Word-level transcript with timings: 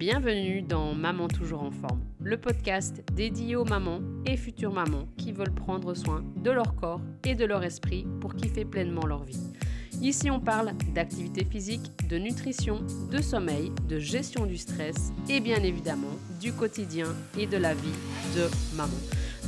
Bienvenue 0.00 0.62
dans 0.62 0.94
Maman 0.94 1.28
toujours 1.28 1.62
en 1.62 1.70
forme, 1.70 2.00
le 2.22 2.38
podcast 2.38 3.04
dédié 3.12 3.54
aux 3.54 3.66
mamans 3.66 4.00
et 4.24 4.38
futures 4.38 4.72
mamans 4.72 5.06
qui 5.18 5.30
veulent 5.30 5.54
prendre 5.54 5.92
soin 5.92 6.24
de 6.36 6.50
leur 6.50 6.74
corps 6.74 7.02
et 7.22 7.34
de 7.34 7.44
leur 7.44 7.62
esprit 7.64 8.06
pour 8.18 8.34
kiffer 8.34 8.64
pleinement 8.64 9.04
leur 9.04 9.24
vie. 9.24 9.52
Ici, 10.00 10.30
on 10.30 10.40
parle 10.40 10.72
d'activité 10.94 11.44
physique, 11.44 11.82
de 12.08 12.16
nutrition, 12.16 12.80
de 13.10 13.20
sommeil, 13.20 13.72
de 13.90 13.98
gestion 13.98 14.46
du 14.46 14.56
stress 14.56 15.12
et 15.28 15.40
bien 15.40 15.62
évidemment 15.62 16.16
du 16.40 16.54
quotidien 16.54 17.08
et 17.38 17.46
de 17.46 17.58
la 17.58 17.74
vie 17.74 17.98
de 18.34 18.48
maman. 18.78 18.96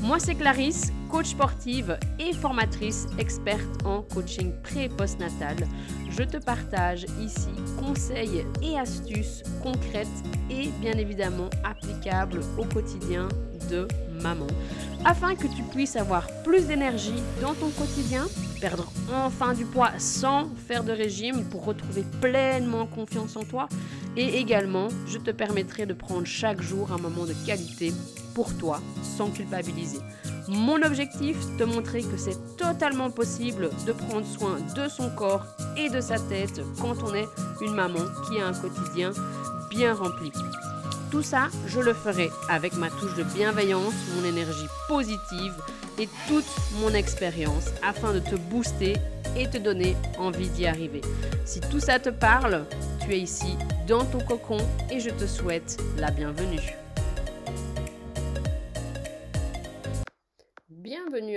Moi, 0.03 0.19
c'est 0.19 0.35
Clarisse, 0.35 0.93
coach 1.13 1.27
sportive 1.27 1.99
et 2.19 2.33
formatrice 2.33 3.07
experte 3.19 3.85
en 3.85 4.01
coaching 4.01 4.51
pré 4.63 4.85
et 4.85 4.89
postnatal. 4.89 5.57
Je 6.11 6.23
te 6.23 6.39
partage 6.39 7.05
ici 7.21 7.51
conseils 7.79 8.47
et 8.63 8.79
astuces 8.79 9.43
concrètes 9.63 10.09
et 10.49 10.69
bien 10.81 10.95
évidemment 10.95 11.51
applicables 11.65 12.41
au 12.57 12.65
quotidien 12.65 13.29
de 13.71 13.87
maman 14.23 14.47
afin 15.05 15.35
que 15.35 15.49
tu 15.49 15.63
puisses 15.65 15.97
avoir 15.97 16.27
plus 16.45 16.67
d'énergie 16.67 17.23
dans 17.43 17.55
ton 17.55 17.69
quotidien, 17.71 18.27
perdre 18.61 18.91
enfin 19.13 19.53
du 19.53 19.67
poids 19.67 19.91
sans 19.99 20.49
faire 20.67 20.83
de 20.83 20.93
régime 20.93 21.45
pour 21.45 21.67
retrouver 21.67 22.05
pleinement 22.23 22.87
confiance 22.87 23.37
en 23.37 23.45
toi 23.45 23.69
et 24.17 24.39
également 24.39 24.89
je 25.07 25.19
te 25.19 25.31
permettrai 25.31 25.85
de 25.85 25.93
prendre 25.93 26.27
chaque 26.27 26.63
jour 26.63 26.91
un 26.91 26.99
moment 26.99 27.27
de 27.27 27.35
qualité 27.45 27.93
pour 28.35 28.55
toi 28.57 28.81
sans 29.17 29.31
culpabiliser. 29.31 30.01
Mon 30.49 30.83
objectif, 30.83 31.37
te 31.57 31.65
montrer 31.65 32.03
que 32.03 32.17
c'est 32.17 32.57
totalement 32.57 33.11
possible 33.11 33.71
de 33.87 33.93
prendre 33.93 34.27
soin 34.27 34.59
de 34.75 34.89
son 34.89 35.11
corps 35.11 35.45
et 35.77 35.89
de 35.89 36.01
sa 36.01 36.19
tête 36.19 36.61
quand 36.81 36.97
on 37.05 37.15
est 37.15 37.29
une 37.61 37.75
maman 37.75 38.01
qui 38.27 38.41
a 38.41 38.49
un 38.49 38.53
quotidien 38.53 39.13
bien 39.71 39.95
rempli. 39.95 40.33
Tout 41.11 41.23
ça, 41.23 41.49
je 41.67 41.79
le 41.79 41.93
ferai 41.93 42.31
avec 42.49 42.75
ma 42.75 42.89
touche 42.89 43.15
de 43.17 43.23
bienveillance, 43.23 43.95
mon 44.17 44.27
énergie 44.27 44.67
positive 44.89 45.55
et 45.99 46.09
toute 46.27 46.47
mon 46.81 46.93
expérience 46.95 47.67
afin 47.83 48.15
de 48.15 48.19
te 48.19 48.35
booster 48.35 48.95
et 49.37 49.49
te 49.49 49.59
donner 49.59 49.97
envie 50.19 50.49
d'y 50.49 50.67
arriver. 50.67 51.03
Si 51.45 51.61
tout 51.61 51.81
ça 51.81 51.99
te 51.99 52.09
parle, 52.09 52.65
tu 53.01 53.13
es 53.13 53.21
ici 53.21 53.57
dans 53.87 54.05
ton 54.05 54.21
cocon 54.21 54.59
et 54.91 55.01
je 55.01 55.11
te 55.11 55.27
souhaite 55.27 55.79
la 55.99 56.11
bienvenue. 56.11 56.82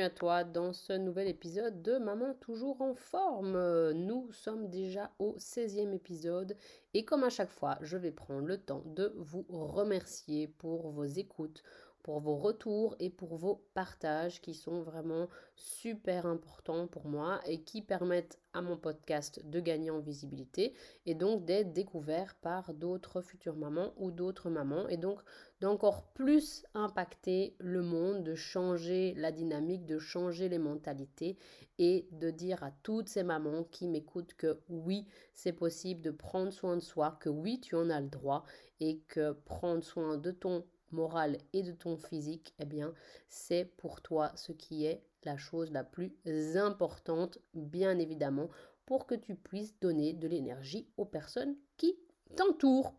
Toi 0.09 0.43
dans 0.43 0.73
ce 0.73 0.93
nouvel 0.93 1.27
épisode 1.27 1.81
de 1.81 1.97
Maman 1.97 2.33
toujours 2.39 2.81
en 2.81 2.93
forme. 2.93 3.91
Nous 3.91 4.31
sommes 4.31 4.69
déjà 4.69 5.11
au 5.19 5.35
16e 5.37 5.93
épisode 5.93 6.55
et 6.93 7.03
comme 7.03 7.23
à 7.23 7.29
chaque 7.29 7.51
fois, 7.51 7.77
je 7.81 7.97
vais 7.97 8.11
prendre 8.11 8.47
le 8.47 8.57
temps 8.57 8.83
de 8.85 9.13
vous 9.17 9.45
remercier 9.49 10.47
pour 10.47 10.91
vos 10.91 11.03
écoutes, 11.03 11.61
pour 12.05 12.19
vos 12.19 12.35
retours 12.35 12.95
et 12.99 13.09
pour 13.09 13.35
vos 13.35 13.65
partages 13.73 14.39
qui 14.39 14.53
sont 14.53 14.83
vraiment 14.83 15.27
super 15.55 16.27
importants 16.27 16.85
pour 16.85 17.07
moi 17.07 17.39
et 17.47 17.63
qui 17.63 17.81
permettent 17.81 18.37
à 18.53 18.61
mon 18.61 18.77
podcast 18.77 19.43
de 19.43 19.59
gagner 19.59 19.89
en 19.89 20.01
visibilité 20.01 20.75
et 21.07 21.15
donc 21.15 21.45
d'être 21.45 21.73
découvert 21.73 22.35
par 22.35 22.75
d'autres 22.75 23.21
futures 23.21 23.55
mamans 23.55 23.91
ou 23.97 24.11
d'autres 24.11 24.51
mamans 24.51 24.87
et 24.87 24.97
donc 24.97 25.19
d'encore 25.61 26.03
plus 26.13 26.63
impacter 26.75 27.55
le 27.57 27.81
monde, 27.81 28.23
de 28.23 28.35
changer 28.35 29.15
la 29.15 29.31
dynamique, 29.31 29.87
de 29.87 29.97
changer 29.97 30.47
les 30.47 30.59
mentalités 30.59 31.39
et 31.79 32.07
de 32.11 32.29
dire 32.29 32.61
à 32.63 32.69
toutes 32.83 33.09
ces 33.09 33.23
mamans 33.23 33.63
qui 33.63 33.87
m'écoutent 33.87 34.35
que 34.35 34.59
oui, 34.69 35.07
c'est 35.33 35.53
possible 35.53 36.03
de 36.03 36.11
prendre 36.11 36.51
soin 36.51 36.75
de 36.75 36.81
soi, 36.81 37.17
que 37.19 37.29
oui, 37.29 37.59
tu 37.59 37.73
en 37.73 37.89
as 37.89 37.99
le 37.99 38.09
droit 38.09 38.43
et 38.79 38.99
que 39.07 39.31
prendre 39.31 39.83
soin 39.83 40.17
de 40.17 40.29
ton 40.29 40.63
moral 40.91 41.37
et 41.53 41.63
de 41.63 41.71
ton 41.71 41.97
physique, 41.97 42.53
eh 42.59 42.65
bien, 42.65 42.93
c'est 43.29 43.65
pour 43.77 44.01
toi 44.01 44.31
ce 44.35 44.51
qui 44.51 44.85
est 44.85 45.03
la 45.23 45.37
chose 45.37 45.71
la 45.71 45.83
plus 45.83 46.13
importante, 46.55 47.39
bien 47.53 47.97
évidemment, 47.97 48.49
pour 48.85 49.07
que 49.07 49.15
tu 49.15 49.35
puisses 49.35 49.79
donner 49.79 50.13
de 50.13 50.27
l'énergie 50.27 50.87
aux 50.97 51.05
personnes 51.05 51.55
qui 51.77 51.97
t'entourent. 52.35 52.93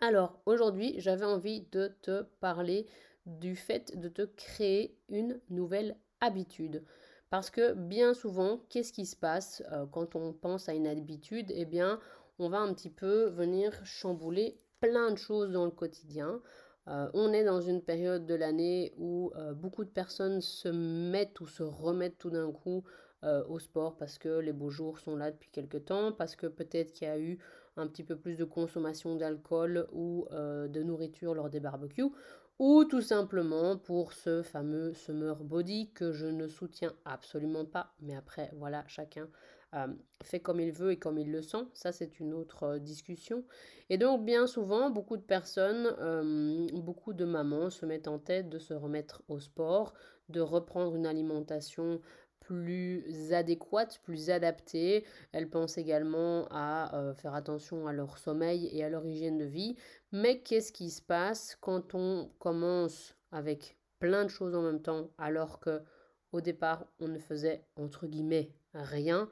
Alors, 0.00 0.40
aujourd'hui, 0.46 0.94
j'avais 0.98 1.24
envie 1.24 1.62
de 1.72 1.92
te 2.02 2.22
parler 2.40 2.86
du 3.26 3.56
fait 3.56 3.98
de 3.98 4.08
te 4.08 4.22
créer 4.22 4.98
une 5.08 5.40
nouvelle 5.48 5.96
habitude. 6.20 6.84
Parce 7.30 7.50
que 7.50 7.72
bien 7.72 8.14
souvent, 8.14 8.60
qu'est-ce 8.68 8.92
qui 8.92 9.06
se 9.06 9.16
passe 9.16 9.62
euh, 9.72 9.86
quand 9.86 10.16
on 10.16 10.32
pense 10.32 10.68
à 10.68 10.74
une 10.74 10.86
habitude? 10.86 11.50
Eh 11.54 11.64
bien, 11.64 11.98
on 12.38 12.48
va 12.48 12.58
un 12.58 12.74
petit 12.74 12.90
peu 12.90 13.26
venir 13.30 13.72
chambouler 13.86 14.58
plein 14.80 15.10
de 15.12 15.16
choses 15.16 15.50
dans 15.50 15.64
le 15.64 15.70
quotidien. 15.70 16.42
Euh, 16.88 17.08
on 17.14 17.32
est 17.32 17.44
dans 17.44 17.60
une 17.60 17.80
période 17.80 18.26
de 18.26 18.34
l'année 18.34 18.92
où 18.96 19.32
euh, 19.36 19.54
beaucoup 19.54 19.84
de 19.84 19.90
personnes 19.90 20.40
se 20.40 20.68
mettent 20.68 21.40
ou 21.40 21.46
se 21.46 21.62
remettent 21.62 22.18
tout 22.18 22.30
d'un 22.30 22.50
coup 22.50 22.82
euh, 23.22 23.44
au 23.46 23.60
sport 23.60 23.96
parce 23.96 24.18
que 24.18 24.40
les 24.40 24.52
beaux 24.52 24.70
jours 24.70 24.98
sont 24.98 25.14
là 25.14 25.30
depuis 25.30 25.50
quelques 25.50 25.84
temps, 25.84 26.10
parce 26.12 26.34
que 26.34 26.48
peut-être 26.48 26.92
qu'il 26.92 27.06
y 27.06 27.10
a 27.10 27.18
eu 27.18 27.38
un 27.76 27.86
petit 27.86 28.02
peu 28.02 28.16
plus 28.16 28.36
de 28.36 28.44
consommation 28.44 29.14
d'alcool 29.14 29.86
ou 29.92 30.26
de 30.30 30.82
nourriture 30.82 31.34
lors 31.34 31.48
des 31.48 31.60
barbecues, 31.60 32.10
ou 32.58 32.84
tout 32.84 33.00
simplement 33.00 33.78
pour 33.78 34.12
ce 34.12 34.42
fameux 34.42 34.92
summer 34.92 35.42
body 35.42 35.90
que 35.92 36.12
je 36.12 36.26
ne 36.26 36.48
soutiens 36.48 36.92
absolument 37.04 37.64
pas. 37.64 37.94
Mais 38.00 38.14
après, 38.14 38.50
voilà, 38.56 38.84
chacun 38.88 39.28
euh, 39.74 39.86
fait 40.22 40.40
comme 40.40 40.60
il 40.60 40.72
veut 40.72 40.92
et 40.92 40.98
comme 40.98 41.18
il 41.18 41.30
le 41.30 41.40
sent. 41.42 41.64
Ça, 41.72 41.92
c'est 41.92 42.20
une 42.20 42.34
autre 42.34 42.64
euh, 42.64 42.78
discussion. 42.78 43.44
Et 43.88 43.96
donc, 43.96 44.24
bien 44.24 44.46
souvent, 44.46 44.90
beaucoup 44.90 45.16
de 45.16 45.22
personnes, 45.22 45.94
euh, 45.98 46.66
beaucoup 46.74 47.14
de 47.14 47.24
mamans 47.24 47.70
se 47.70 47.86
mettent 47.86 48.08
en 48.08 48.18
tête 48.18 48.48
de 48.50 48.58
se 48.58 48.74
remettre 48.74 49.22
au 49.28 49.38
sport, 49.40 49.94
de 50.28 50.40
reprendre 50.40 50.94
une 50.94 51.06
alimentation 51.06 52.00
plus 52.40 53.32
adéquate, 53.32 54.00
plus 54.02 54.28
adaptée. 54.28 55.04
Elles 55.32 55.48
pensent 55.48 55.78
également 55.78 56.46
à 56.50 57.14
faire 57.16 57.34
attention 57.34 57.86
à 57.86 57.92
leur 57.92 58.18
sommeil 58.18 58.68
et 58.72 58.82
à 58.82 58.88
leur 58.88 59.06
hygiène 59.06 59.38
de 59.38 59.44
vie. 59.44 59.76
Mais 60.10 60.40
qu'est-ce 60.40 60.72
qui 60.72 60.90
se 60.90 61.00
passe 61.00 61.56
quand 61.60 61.94
on 61.94 62.30
commence 62.40 63.14
avec 63.30 63.78
plein 64.00 64.24
de 64.24 64.28
choses 64.28 64.56
en 64.56 64.62
même 64.62 64.82
temps 64.82 65.10
alors 65.18 65.60
que 65.60 65.80
au 66.32 66.40
départ 66.40 66.84
on 66.98 67.06
ne 67.06 67.20
faisait 67.20 67.64
entre 67.76 68.08
guillemets 68.08 68.50
rien 68.74 69.28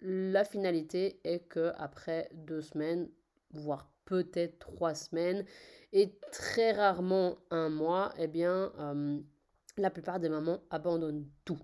la 0.00 0.44
finalité 0.44 1.20
est 1.24 1.40
que 1.40 1.72
après 1.76 2.28
deux 2.32 2.60
semaines, 2.60 3.08
voire 3.52 3.90
peut-être 4.04 4.58
trois 4.58 4.94
semaines, 4.94 5.44
et 5.92 6.18
très 6.32 6.72
rarement 6.72 7.38
un 7.50 7.68
mois, 7.68 8.12
eh 8.18 8.28
bien, 8.28 8.72
la 9.76 9.90
plupart 9.90 10.20
des 10.20 10.28
mamans 10.28 10.60
abandonnent 10.70 11.26
tout. 11.44 11.58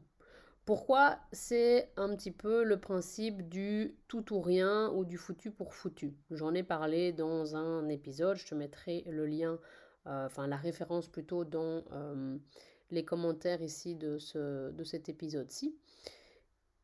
Pourquoi? 0.64 1.18
C'est 1.32 1.90
un 1.96 2.14
petit 2.14 2.30
peu 2.30 2.62
le 2.62 2.80
principe 2.80 3.48
du 3.48 3.96
tout 4.06 4.32
ou 4.32 4.40
rien 4.40 4.90
ou 4.90 5.04
du 5.04 5.18
foutu 5.18 5.50
pour 5.50 5.74
foutu. 5.74 6.14
J'en 6.30 6.54
ai 6.54 6.62
parlé 6.62 7.12
dans 7.12 7.56
un 7.56 7.88
épisode, 7.88 8.36
je 8.36 8.46
te 8.46 8.54
mettrai 8.54 9.02
le 9.08 9.26
lien, 9.26 9.58
euh, 10.06 10.26
enfin 10.26 10.46
la 10.46 10.56
référence 10.56 11.08
plutôt 11.08 11.44
dans 11.44 11.84
les 12.90 13.04
commentaires 13.04 13.62
ici 13.62 13.96
de, 13.96 14.18
ce, 14.18 14.70
de 14.70 14.84
cet 14.84 15.08
épisode-ci. 15.08 15.74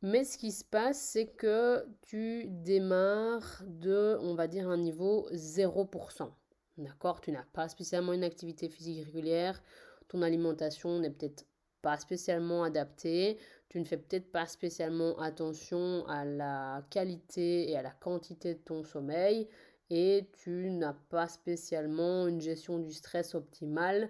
Mais 0.01 0.23
ce 0.23 0.37
qui 0.37 0.51
se 0.51 0.63
passe, 0.63 0.99
c'est 0.99 1.27
que 1.27 1.85
tu 2.01 2.45
démarres 2.47 3.63
de, 3.67 4.17
on 4.21 4.33
va 4.33 4.47
dire, 4.47 4.69
un 4.69 4.77
niveau 4.77 5.27
0%. 5.33 6.31
D'accord? 6.77 7.19
Tu 7.19 7.33
n'as 7.33 7.43
pas 7.51 7.67
spécialement 7.67 8.13
une 8.13 8.23
activité 8.23 8.69
physique 8.69 9.03
régulière. 9.05 9.61
Ton 10.07 10.21
alimentation 10.21 10.99
n'est 10.99 11.09
peut-être 11.09 11.45
pas 11.81 11.97
spécialement 11.97 12.63
adaptée. 12.63 13.37
Tu 13.67 13.79
ne 13.79 13.85
fais 13.85 13.97
peut-être 13.97 14.31
pas 14.31 14.47
spécialement 14.47 15.19
attention 15.19 16.05
à 16.07 16.23
la 16.23 16.81
qualité 16.89 17.69
et 17.69 17.77
à 17.77 17.81
la 17.81 17.91
quantité 17.91 18.53
de 18.53 18.59
ton 18.59 18.83
sommeil. 18.83 19.49
Et 19.89 20.29
tu 20.43 20.69
n'as 20.69 20.95
pas 21.09 21.27
spécialement 21.27 22.27
une 22.27 22.39
gestion 22.39 22.79
du 22.79 22.93
stress 22.93 23.35
optimale 23.35 24.09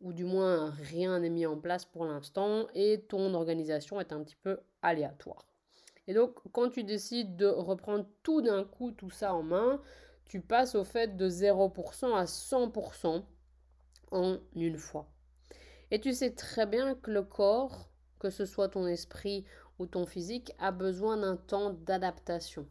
ou 0.00 0.12
du 0.12 0.24
moins 0.24 0.70
rien 0.70 1.18
n'est 1.20 1.30
mis 1.30 1.46
en 1.46 1.58
place 1.58 1.84
pour 1.84 2.04
l'instant 2.04 2.66
et 2.74 3.02
ton 3.08 3.34
organisation 3.34 4.00
est 4.00 4.12
un 4.12 4.22
petit 4.22 4.36
peu 4.36 4.60
aléatoire. 4.82 5.46
Et 6.06 6.14
donc 6.14 6.36
quand 6.52 6.70
tu 6.70 6.84
décides 6.84 7.36
de 7.36 7.46
reprendre 7.46 8.06
tout 8.22 8.40
d'un 8.40 8.64
coup 8.64 8.90
tout 8.92 9.10
ça 9.10 9.34
en 9.34 9.42
main, 9.42 9.80
tu 10.24 10.40
passes 10.40 10.74
au 10.74 10.84
fait 10.84 11.16
de 11.16 11.28
0% 11.28 12.14
à 12.14 12.24
100% 12.24 13.24
en 14.12 14.38
une 14.54 14.78
fois. 14.78 15.08
Et 15.90 16.00
tu 16.00 16.12
sais 16.12 16.30
très 16.30 16.66
bien 16.66 16.94
que 16.94 17.10
le 17.10 17.22
corps, 17.22 17.90
que 18.18 18.30
ce 18.30 18.44
soit 18.44 18.68
ton 18.68 18.86
esprit 18.86 19.44
ou 19.78 19.86
ton 19.86 20.06
physique, 20.06 20.52
a 20.58 20.70
besoin 20.72 21.16
d'un 21.16 21.36
temps 21.36 21.70
d'adaptation. 21.70 22.66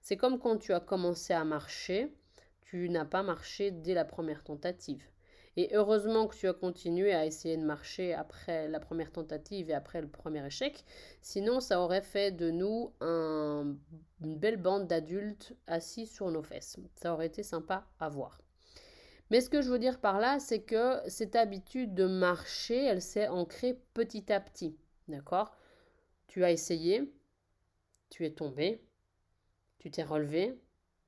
C'est 0.00 0.16
comme 0.16 0.38
quand 0.38 0.58
tu 0.58 0.72
as 0.72 0.80
commencé 0.80 1.32
à 1.32 1.44
marcher, 1.44 2.14
tu 2.62 2.88
n'as 2.88 3.04
pas 3.04 3.22
marché 3.22 3.70
dès 3.70 3.94
la 3.94 4.04
première 4.04 4.44
tentative. 4.44 5.04
Et 5.56 5.70
heureusement 5.72 6.26
que 6.26 6.36
tu 6.36 6.48
as 6.48 6.52
continué 6.52 7.14
à 7.14 7.26
essayer 7.26 7.56
de 7.56 7.62
marcher 7.62 8.12
après 8.12 8.66
la 8.68 8.80
première 8.80 9.12
tentative 9.12 9.70
et 9.70 9.74
après 9.74 10.00
le 10.00 10.08
premier 10.08 10.44
échec. 10.44 10.84
Sinon, 11.22 11.60
ça 11.60 11.80
aurait 11.80 12.02
fait 12.02 12.32
de 12.32 12.50
nous 12.50 12.92
une 13.00 13.78
belle 14.20 14.56
bande 14.56 14.88
d'adultes 14.88 15.54
assis 15.66 16.06
sur 16.06 16.30
nos 16.30 16.42
fesses. 16.42 16.76
Ça 16.96 17.12
aurait 17.12 17.26
été 17.26 17.42
sympa 17.42 17.86
à 18.00 18.08
voir. 18.08 18.40
Mais 19.30 19.40
ce 19.40 19.48
que 19.48 19.62
je 19.62 19.70
veux 19.70 19.78
dire 19.78 20.00
par 20.00 20.18
là, 20.18 20.38
c'est 20.38 20.62
que 20.62 20.98
cette 21.08 21.36
habitude 21.36 21.94
de 21.94 22.06
marcher, 22.06 22.84
elle 22.84 23.02
s'est 23.02 23.28
ancrée 23.28 23.78
petit 23.94 24.32
à 24.32 24.40
petit. 24.40 24.76
D'accord? 25.08 25.56
Tu 26.26 26.44
as 26.44 26.50
essayé, 26.50 27.12
tu 28.10 28.26
es 28.26 28.30
tombé, 28.30 28.82
tu 29.78 29.90
t'es 29.90 30.02
relevé, 30.02 30.58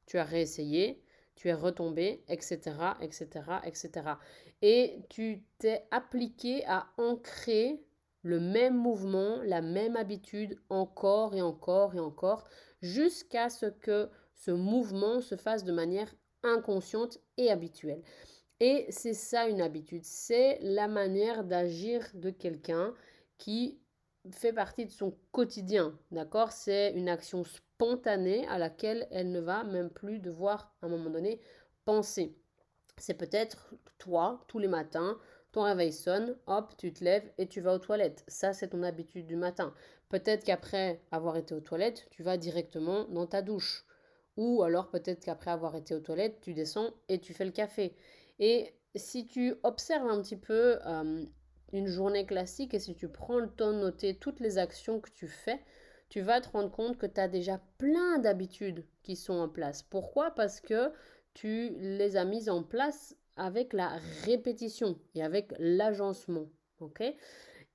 tu 0.06 0.19
as 0.19 0.25
réessayé, 0.25 1.02
tu 1.36 1.48
es 1.48 1.54
retombé, 1.54 2.24
etc., 2.28 2.58
etc., 3.00 3.28
etc. 3.64 3.90
Et 4.62 4.98
tu 5.08 5.44
t'es 5.58 5.84
appliqué 5.90 6.64
à 6.66 6.86
ancrer 6.98 7.80
le 8.22 8.40
même 8.40 8.76
mouvement, 8.76 9.40
la 9.44 9.60
même 9.60 9.96
habitude 9.96 10.58
encore 10.68 11.34
et 11.34 11.42
encore 11.42 11.94
et 11.94 12.00
encore, 12.00 12.44
jusqu'à 12.82 13.48
ce 13.50 13.66
que 13.66 14.08
ce 14.34 14.50
mouvement 14.50 15.20
se 15.20 15.36
fasse 15.36 15.62
de 15.62 15.72
manière 15.72 16.12
inconsciente 16.42 17.18
et 17.36 17.50
habituelle. 17.50 18.02
Et 18.58 18.86
c'est 18.88 19.14
ça 19.14 19.48
une 19.48 19.60
habitude, 19.60 20.04
c'est 20.04 20.58
la 20.62 20.88
manière 20.88 21.44
d'agir 21.44 22.08
de 22.14 22.30
quelqu'un 22.30 22.94
qui 23.38 23.78
fait 24.32 24.52
partie 24.52 24.87
de 24.87 24.90
son 24.90 25.14
quotidien, 25.32 25.99
d'accord? 26.11 26.52
C'est 26.52 26.93
une 26.93 27.08
action 27.08 27.44
spontanée 27.44 28.46
à 28.49 28.58
laquelle 28.58 29.06
elle 29.11 29.31
ne 29.31 29.40
va 29.40 29.64
même 29.64 29.90
plus 29.90 30.19
devoir 30.19 30.75
à 30.82 30.87
un 30.87 30.88
moment 30.88 31.11
donné 31.11 31.40
penser. 31.84 32.37
C'est 32.99 33.14
peut-être 33.14 33.75
toi, 33.99 34.44
tous 34.49 34.58
les 34.58 34.69
matins, 34.69 35.19
ton 35.52 35.62
réveil 35.62 35.93
sonne, 35.93 36.37
hop, 36.46 36.75
tu 36.76 36.93
te 36.93 37.05
lèves 37.05 37.31
et 37.38 37.46
tu 37.46 37.61
vas 37.61 37.75
aux 37.75 37.78
toilettes. 37.78 38.25
Ça, 38.28 38.52
c'est 38.52 38.69
ton 38.69 38.82
habitude 38.82 39.26
du 39.26 39.37
matin. 39.37 39.75
Peut-être 40.08 40.44
qu'après 40.44 41.00
avoir 41.11 41.37
été 41.37 41.55
aux 41.55 41.61
toilettes, 41.61 42.06
tu 42.11 42.22
vas 42.22 42.37
directement 42.37 43.05
dans 43.05 43.26
ta 43.26 43.43
douche. 43.43 43.87
Ou 44.37 44.62
alors 44.62 44.90
peut-être 44.90 45.25
qu'après 45.25 45.50
avoir 45.50 45.75
été 45.76 45.94
aux 45.94 46.00
toilettes, 46.00 46.40
tu 46.40 46.52
descends 46.52 46.90
et 47.08 47.20
tu 47.20 47.32
fais 47.32 47.44
le 47.44 47.52
café. 47.52 47.96
Et 48.38 48.75
si 48.94 49.26
tu 49.26 49.55
observes 49.62 50.08
un 50.08 50.20
petit 50.20 50.37
peu 50.37 50.79
euh, 50.87 51.25
une 51.72 51.86
journée 51.86 52.26
classique 52.26 52.74
et 52.74 52.78
si 52.78 52.94
tu 52.94 53.08
prends 53.08 53.38
le 53.38 53.48
temps 53.48 53.72
de 53.72 53.78
noter 53.78 54.14
toutes 54.14 54.40
les 54.40 54.58
actions 54.58 55.00
que 55.00 55.10
tu 55.10 55.26
fais, 55.26 55.60
tu 56.08 56.20
vas 56.20 56.40
te 56.40 56.48
rendre 56.48 56.70
compte 56.70 56.98
que 56.98 57.06
tu 57.06 57.20
as 57.20 57.28
déjà 57.28 57.60
plein 57.78 58.18
d'habitudes 58.18 58.84
qui 59.02 59.16
sont 59.16 59.34
en 59.34 59.48
place. 59.48 59.82
Pourquoi? 59.82 60.30
Parce 60.30 60.60
que 60.60 60.92
tu 61.34 61.70
les 61.78 62.16
as 62.16 62.24
mises 62.24 62.48
en 62.48 62.62
place 62.62 63.16
avec 63.36 63.72
la 63.72 63.98
répétition 64.24 64.98
et 65.14 65.22
avec 65.22 65.52
l'agencement. 65.58 66.46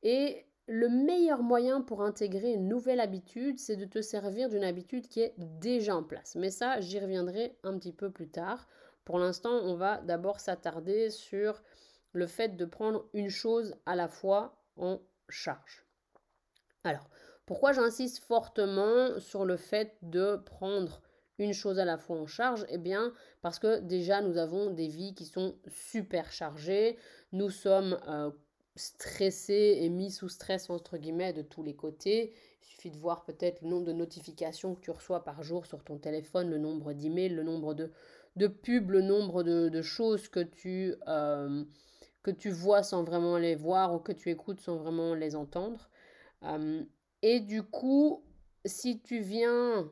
et 0.04 0.46
le 0.68 0.88
meilleur 0.88 1.44
moyen 1.44 1.82
pour 1.82 2.02
intégrer 2.02 2.54
une 2.54 2.68
nouvelle 2.68 3.02
habitude, 3.02 3.60
c'est 3.60 3.76
de 3.76 3.86
te 3.86 4.02
servir 4.02 4.48
d'une 4.48 4.64
habitude 4.64 5.08
qui 5.08 5.20
est 5.22 5.34
déjà 5.38 5.96
en 5.96 6.04
place. 6.04 6.36
Mais 6.36 6.50
ça, 6.50 6.80
j'y 6.80 7.00
reviendrai 7.00 7.58
un 7.64 7.78
petit 7.78 7.92
peu 7.92 8.10
plus 8.10 8.30
tard. 8.30 8.68
Pour 9.04 9.20
l'instant, 9.20 9.52
on 9.52 9.76
va 9.76 9.98
d'abord 9.98 10.40
s'attarder 10.40 11.10
sur 11.10 11.62
le 12.14 12.28
fait 12.28 12.56
de 12.58 12.66
prendre 12.66 13.08
une 13.14 13.30
chose 13.30 13.76
à 13.86 13.96
la 13.96 14.08
fois 14.08 14.62
en 14.78 15.00
charge. 15.30 15.86
Alors, 16.84 17.10
pourquoi 17.46 17.74
j'insiste 17.74 18.24
fortement 18.24 19.20
sur 19.20 19.46
le 19.46 19.58
fait 19.58 19.98
de 20.02 20.38
prendre 20.38 21.02
une 21.38 21.54
chose 21.54 21.80
à 21.80 21.86
la 21.86 21.98
fois 21.98 22.18
en 22.18 22.28
charge? 22.28 22.66
Eh 22.70 22.78
bien, 22.78 23.14
parce 23.42 23.60
que 23.60 23.80
déjà, 23.80 24.22
nous 24.22 24.38
avons 24.38 24.72
des 24.72 24.88
vies 24.88 25.14
qui 25.14 25.26
sont 25.26 25.56
super 25.68 26.32
chargées. 26.32 26.98
Nous 27.32 27.50
sommes 27.50 28.00
euh, 28.08 28.32
stressés 28.76 29.80
et 29.82 29.90
mis 29.90 30.12
sous 30.12 30.30
stress, 30.30 30.70
entre 30.70 30.98
guillemets, 30.98 31.34
de 31.34 31.42
tous 31.42 31.64
les 31.64 31.76
côtés. 31.76 32.34
Il 32.62 32.66
suffit 32.66 32.92
de 32.92 32.98
voir 32.98 33.26
peut-être 33.26 33.62
le 33.62 33.70
nombre 33.70 33.86
de 33.86 33.94
notifications 33.94 34.76
que 34.76 34.82
tu 34.82 34.92
reçois 34.92 35.24
par 35.24 35.44
jour 35.44 35.66
sur 35.66 35.84
ton 35.84 35.98
téléphone, 35.98 36.50
le 36.50 36.58
nombre 36.58 36.94
d'emails, 36.94 37.30
le 37.30 37.44
nombre 37.44 37.74
de, 37.74 37.92
de 38.36 38.48
pubs, 38.48 38.92
le 38.92 39.02
nombre 39.02 39.44
de, 39.44 39.82
choses 39.82 40.30
que 40.30 40.40
tu, 40.40 40.96
euh, 41.08 41.64
que 42.24 42.32
tu 42.32 42.50
vois 42.50 42.84
sans 42.84 43.04
vraiment 43.04 43.38
les 43.38 43.56
voir 43.56 43.94
ou 43.94 44.00
que 44.00 44.12
tu 44.12 44.30
écoutes 44.30 44.62
sans 44.62 44.78
vraiment 44.78 45.14
les 45.16 45.36
entendre. 45.36 45.90
Et 47.22 47.40
du 47.40 47.64
coup, 47.64 48.24
si 48.66 49.02
tu 49.02 49.20
viens 49.20 49.92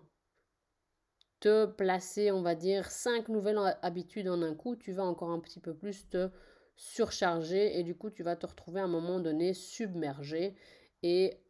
te 1.40 1.66
placer, 1.66 2.32
on 2.32 2.42
va 2.42 2.56
dire, 2.56 2.92
cinq 2.92 3.30
nouvelles 3.30 3.60
habitudes 3.82 4.28
en 4.28 4.42
un 4.42 4.56
coup, 4.56 4.76
tu 4.76 4.92
vas 4.92 5.04
encore 5.04 5.32
un 5.32 5.40
petit 5.40 5.60
peu 5.60 5.74
plus 5.74 6.08
te 6.10 6.30
surcharger 6.76 7.80
et 7.80 7.84
du 7.84 7.96
coup, 7.96 8.10
tu 8.10 8.24
vas 8.24 8.36
te 8.36 8.46
retrouver 8.46 8.82
à 8.82 8.84
un 8.84 8.88
moment 8.88 9.20
donné 9.20 9.54
submergé. 9.54 10.56
Et 11.02 11.42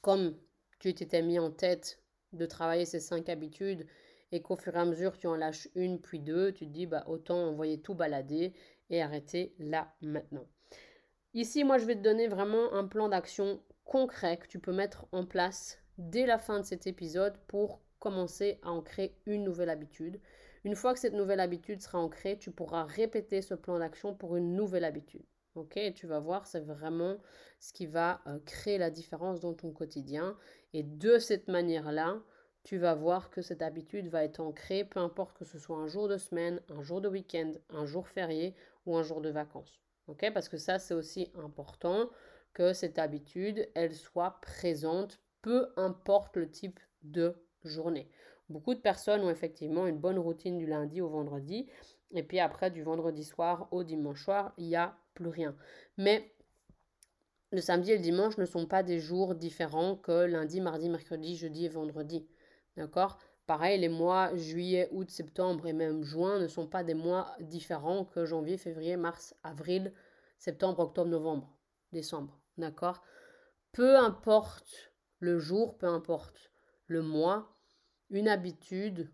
comme 0.00 0.36
tu 0.78 0.94
t'étais 0.94 1.22
mis 1.22 1.38
en 1.38 1.50
tête 1.50 2.02
de 2.32 2.46
travailler 2.46 2.84
ces 2.84 3.00
cinq 3.00 3.28
habitudes 3.28 3.86
et 4.32 4.42
qu'au 4.42 4.56
fur 4.56 4.74
et 4.74 4.80
à 4.80 4.84
mesure 4.84 5.18
tu 5.18 5.26
en 5.26 5.36
lâches 5.36 5.68
une 5.74 6.00
puis 6.00 6.18
deux, 6.18 6.52
tu 6.52 6.66
te 6.66 6.72
dis 6.72 6.86
bah 6.86 7.04
autant 7.06 7.36
envoyer 7.36 7.80
tout 7.80 7.94
balader 7.94 8.52
et 8.90 9.00
arrêter 9.02 9.54
là 9.58 9.94
maintenant. 10.00 10.46
Ici, 11.34 11.64
moi 11.64 11.78
je 11.78 11.84
vais 11.84 11.94
te 11.94 12.02
donner 12.02 12.26
vraiment 12.26 12.72
un 12.72 12.86
plan 12.86 13.08
d'action 13.08 13.62
concret 13.84 14.38
que 14.38 14.48
tu 14.48 14.58
peux 14.58 14.72
mettre 14.72 15.06
en 15.12 15.24
place 15.24 15.78
dès 15.98 16.26
la 16.26 16.38
fin 16.38 16.60
de 16.60 16.64
cet 16.64 16.86
épisode 16.86 17.36
pour 17.46 17.80
commencer 17.98 18.58
à 18.62 18.70
ancrer 18.70 19.16
une 19.26 19.44
nouvelle 19.44 19.70
habitude. 19.70 20.20
Une 20.64 20.76
fois 20.76 20.92
que 20.92 21.00
cette 21.00 21.14
nouvelle 21.14 21.40
habitude 21.40 21.80
sera 21.80 21.98
ancrée, 21.98 22.38
tu 22.38 22.50
pourras 22.50 22.84
répéter 22.84 23.42
ce 23.42 23.54
plan 23.54 23.78
d'action 23.78 24.14
pour 24.14 24.36
une 24.36 24.54
nouvelle 24.54 24.84
habitude. 24.84 25.24
Ok, 25.54 25.78
tu 25.94 26.06
vas 26.06 26.18
voir, 26.18 26.46
c'est 26.46 26.60
vraiment 26.60 27.18
ce 27.60 27.72
qui 27.72 27.86
va 27.86 28.22
euh, 28.26 28.38
créer 28.46 28.78
la 28.78 28.90
différence 28.90 29.40
dans 29.40 29.52
ton 29.52 29.70
quotidien. 29.70 30.36
Et 30.72 30.82
de 30.82 31.18
cette 31.18 31.48
manière-là, 31.48 32.22
tu 32.64 32.78
vas 32.78 32.94
voir 32.94 33.30
que 33.30 33.42
cette 33.42 33.62
habitude 33.62 34.08
va 34.08 34.24
être 34.24 34.40
ancrée, 34.40 34.84
peu 34.84 35.00
importe 35.00 35.36
que 35.36 35.44
ce 35.44 35.58
soit 35.58 35.76
un 35.76 35.88
jour 35.88 36.08
de 36.08 36.16
semaine, 36.16 36.60
un 36.68 36.82
jour 36.82 37.00
de 37.00 37.08
week-end, 37.08 37.52
un 37.70 37.86
jour 37.86 38.08
férié 38.08 38.54
ou 38.86 38.96
un 38.96 39.02
jour 39.02 39.20
de 39.20 39.30
vacances. 39.30 39.80
Parce 40.34 40.48
que 40.48 40.58
ça, 40.58 40.78
c'est 40.78 40.94
aussi 40.94 41.32
important 41.34 42.10
que 42.52 42.72
cette 42.72 42.98
habitude, 42.98 43.68
elle 43.74 43.94
soit 43.94 44.40
présente, 44.42 45.20
peu 45.40 45.72
importe 45.76 46.36
le 46.36 46.50
type 46.50 46.78
de 47.02 47.34
journée. 47.64 48.10
Beaucoup 48.48 48.74
de 48.74 48.80
personnes 48.80 49.22
ont 49.22 49.30
effectivement 49.30 49.86
une 49.86 49.98
bonne 49.98 50.18
routine 50.18 50.58
du 50.58 50.66
lundi 50.66 51.00
au 51.00 51.08
vendredi, 51.08 51.66
et 52.10 52.22
puis 52.22 52.40
après, 52.40 52.70
du 52.70 52.82
vendredi 52.82 53.24
soir 53.24 53.68
au 53.70 53.84
dimanche 53.84 54.22
soir, 54.22 54.52
il 54.58 54.66
n'y 54.66 54.76
a 54.76 54.96
plus 55.14 55.28
rien. 55.28 55.56
Mais 55.96 56.30
le 57.50 57.60
samedi 57.60 57.92
et 57.92 57.96
le 57.96 58.02
dimanche 58.02 58.36
ne 58.36 58.44
sont 58.44 58.66
pas 58.66 58.82
des 58.82 58.98
jours 58.98 59.34
différents 59.34 59.96
que 59.96 60.26
lundi, 60.26 60.60
mardi, 60.60 60.90
mercredi, 60.90 61.36
jeudi 61.36 61.64
et 61.64 61.68
vendredi. 61.68 62.26
D'accord? 62.76 63.18
Pareil, 63.46 63.80
les 63.80 63.88
mois 63.88 64.34
juillet, 64.36 64.88
août, 64.92 65.10
septembre 65.10 65.66
et 65.66 65.72
même 65.72 66.04
juin 66.04 66.38
ne 66.38 66.48
sont 66.48 66.66
pas 66.66 66.84
des 66.84 66.94
mois 66.94 67.34
différents 67.40 68.04
que 68.04 68.24
janvier, 68.24 68.56
février, 68.56 68.96
mars, 68.96 69.34
avril, 69.42 69.92
septembre, 70.38 70.80
octobre, 70.80 71.10
novembre, 71.10 71.56
décembre. 71.92 72.40
D'accord? 72.56 73.02
Peu 73.72 73.96
importe 73.96 74.92
le 75.18 75.38
jour, 75.38 75.76
peu 75.78 75.86
importe 75.86 76.50
le 76.86 77.02
mois, 77.02 77.56
une 78.10 78.28
habitude 78.28 79.10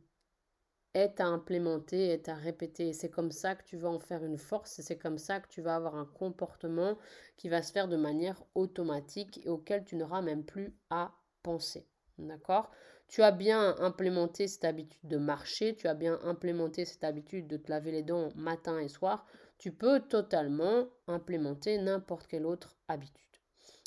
est 0.95 1.21
à 1.21 1.27
implémenter, 1.27 2.09
est 2.09 2.29
à 2.29 2.35
répéter. 2.35 2.93
C'est 2.93 3.11
comme 3.11 3.31
ça 3.31 3.55
que 3.55 3.65
tu 3.65 3.77
vas 3.77 3.89
en 3.89 4.01
faire 4.01 4.25
une 4.25 4.39
force 4.39 4.79
et 4.79 4.83
c'est 4.83 4.99
comme 4.99 5.19
ça 5.19 5.41
que 5.41 5.49
tu 5.49 5.63
vas 5.63 5.77
avoir 5.77 5.97
un 5.97 6.07
comportement 6.07 6.99
qui 7.37 7.49
va 7.49 7.63
se 7.63 7.73
faire 7.73 7.89
de 7.89 7.97
manière 7.97 8.43
automatique 8.55 9.41
et 9.45 9.49
auquel 9.49 9.85
tu 9.85 9.97
n'auras 9.97 10.23
même 10.23 10.45
plus 10.45 10.75
à 10.91 11.13
penser. 11.43 11.87
D'accord? 12.19 12.71
Tu 13.09 13.23
as 13.23 13.33
bien 13.33 13.75
implémenté 13.81 14.47
cette 14.49 14.65
habitude 14.65 15.01
de 15.09 15.17
marcher, 15.17 15.75
tu 15.75 15.89
as 15.89 15.95
bien 15.95 16.19
implémenté 16.23 16.85
cette 16.85 17.05
habitude 17.05 17.47
de 17.47 17.57
te 17.57 17.71
laver 17.71 17.91
les 17.91 18.03
dents 18.03 18.29
matin 18.37 18.79
et 18.79 18.89
soir, 18.89 19.27
tu 19.57 19.73
peux 19.73 20.01
totalement 20.01 20.87
implémenter 21.07 21.79
n'importe 21.79 22.27
quelle 22.27 22.47
autre 22.47 22.77
habitude. 22.87 23.25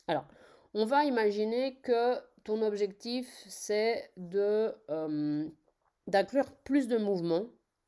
Alors, 0.08 0.26
on 0.74 0.86
va 0.86 1.06
imaginer 1.06 1.76
que 1.82 2.16
ton 2.44 2.62
objectif, 2.64 3.28
c'est 3.48 4.12
de 4.18 4.74
euh, 4.90 5.48
d'inclure 6.08 6.52
plus 6.64 6.88
de 6.88 6.98
mouvement 6.98 7.46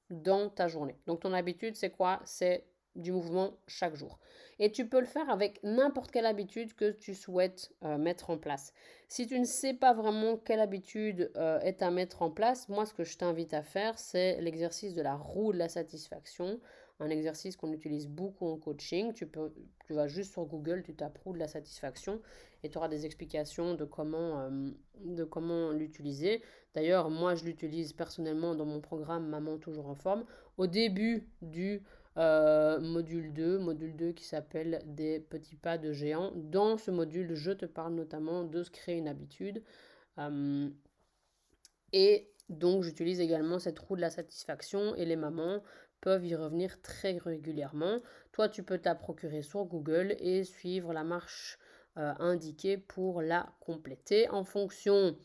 dans 0.09 0.49
ta 0.49 0.67
journée. 0.67 0.95
Donc, 1.07 1.21
ton 1.21 1.33
habitude, 1.33 1.75
c'est 1.75 1.89
quoi? 1.89 2.21
C'est 2.25 2.65
du 2.95 3.12
mouvement 3.12 3.53
chaque 3.67 3.95
jour. 3.95 4.19
Et 4.59 4.71
tu 4.71 4.88
peux 4.88 5.00
le 5.00 5.05
faire 5.05 5.29
avec 5.29 5.59
n'importe 5.63 6.12
quelle 6.12 6.25
habitude 6.25 6.73
que 6.73 6.91
tu 6.91 7.15
souhaites 7.15 7.71
euh, 7.83 7.97
mettre 7.97 8.29
en 8.29 8.38
place. 8.38 8.73
Si 9.07 9.27
tu 9.27 9.39
ne 9.39 9.45
sais 9.45 9.73
pas 9.73 9.93
vraiment 9.93 10.38
quelle 10.38 10.59
habitude 10.59 11.31
euh, 11.35 11.59
est 11.62 11.81
à 11.81 11.91
mettre 11.91 12.21
en 12.21 12.29
place, 12.29 12.69
moi 12.69 12.85
ce 12.85 12.93
que 12.93 13.03
je 13.03 13.17
t'invite 13.17 13.53
à 13.53 13.63
faire, 13.63 13.97
c'est 13.97 14.39
l'exercice 14.41 14.93
de 14.93 15.01
la 15.01 15.15
roue 15.15 15.53
de 15.53 15.57
la 15.57 15.69
satisfaction. 15.69 16.59
un 17.00 17.09
exercice 17.09 17.57
qu'on 17.57 17.71
utilise 17.73 18.07
beaucoup 18.07 18.47
en 18.47 18.57
coaching. 18.57 19.13
Tu, 19.13 19.27
vas 19.89 20.07
juste 20.07 20.31
sur 20.31 20.45
Google, 20.45 20.83
tu 20.83 20.95
tapes 20.95 21.19
de 21.25 21.39
la 21.39 21.47
satisfaction 21.47 22.21
et 22.63 22.69
tu 22.69 22.77
auras 22.77 22.88
des 22.88 23.05
explications 23.05 23.73
de 23.73 23.83
comment, 23.83 24.39
euh, 24.39 24.69
de 25.03 25.23
comment 25.23 25.71
l'utiliser. 25.71 26.41
D'ailleurs, 26.75 27.09
moi, 27.09 27.35
je 27.35 27.43
l'utilise 27.43 27.93
personnellement 27.93 28.55
dans 28.55 28.65
mon 28.65 28.79
programme 28.79 29.27
Maman 29.27 29.57
toujours 29.57 29.88
en 29.88 29.95
forme. 29.95 30.23
Au 30.57 30.67
début 30.67 31.27
du 31.41 31.83
euh, 32.17 32.79
module 32.79 33.34
2, 33.34 33.58
module 33.60 33.96
2 33.96 34.12
qui 34.12 34.24
s'appelle 34.25 34.82
des 34.86 35.20
petits 35.20 35.55
pas 35.55 35.77
de 35.77 35.91
géant. 35.91 36.32
Dans 36.36 36.77
ce 36.77 36.91
module, 36.91 37.34
je 37.34 37.51
te 37.51 37.65
parle 37.65 37.93
notamment 37.93 38.43
de 38.43 38.63
se 38.63 38.70
créer 38.70 38.98
une 38.98 39.08
habitude. 39.08 39.63
Euh, 40.20 40.70
et 41.91 42.29
donc, 42.50 42.84
j'utilise 42.84 43.20
également 43.20 43.60
cette 43.60 43.79
roue 43.79 43.96
de 43.96 44.01
la 44.01 44.10
satisfaction 44.10 44.96
et 44.96 45.05
les 45.05 45.15
mamans 45.15 45.63
peuvent 46.01 46.25
y 46.25 46.36
revenir 46.36 46.82
très 46.82 47.17
régulièrement. 47.17 48.00
Toi, 48.34 48.50
tu 48.50 48.62
peux 48.62 48.77
te 48.77 48.86
la 48.86 48.96
procurer 48.96 49.41
sur 49.41 49.65
Google 49.65 50.15
et 50.20 50.43
suivre 50.43 50.93
la 50.93 51.03
marche 51.03 51.58
euh, 51.98 52.13
indiquée 52.20 52.77
pour 52.77 53.22
la 53.22 53.55
compléter 53.60 54.29
en 54.29 54.43
fonction 54.43 55.15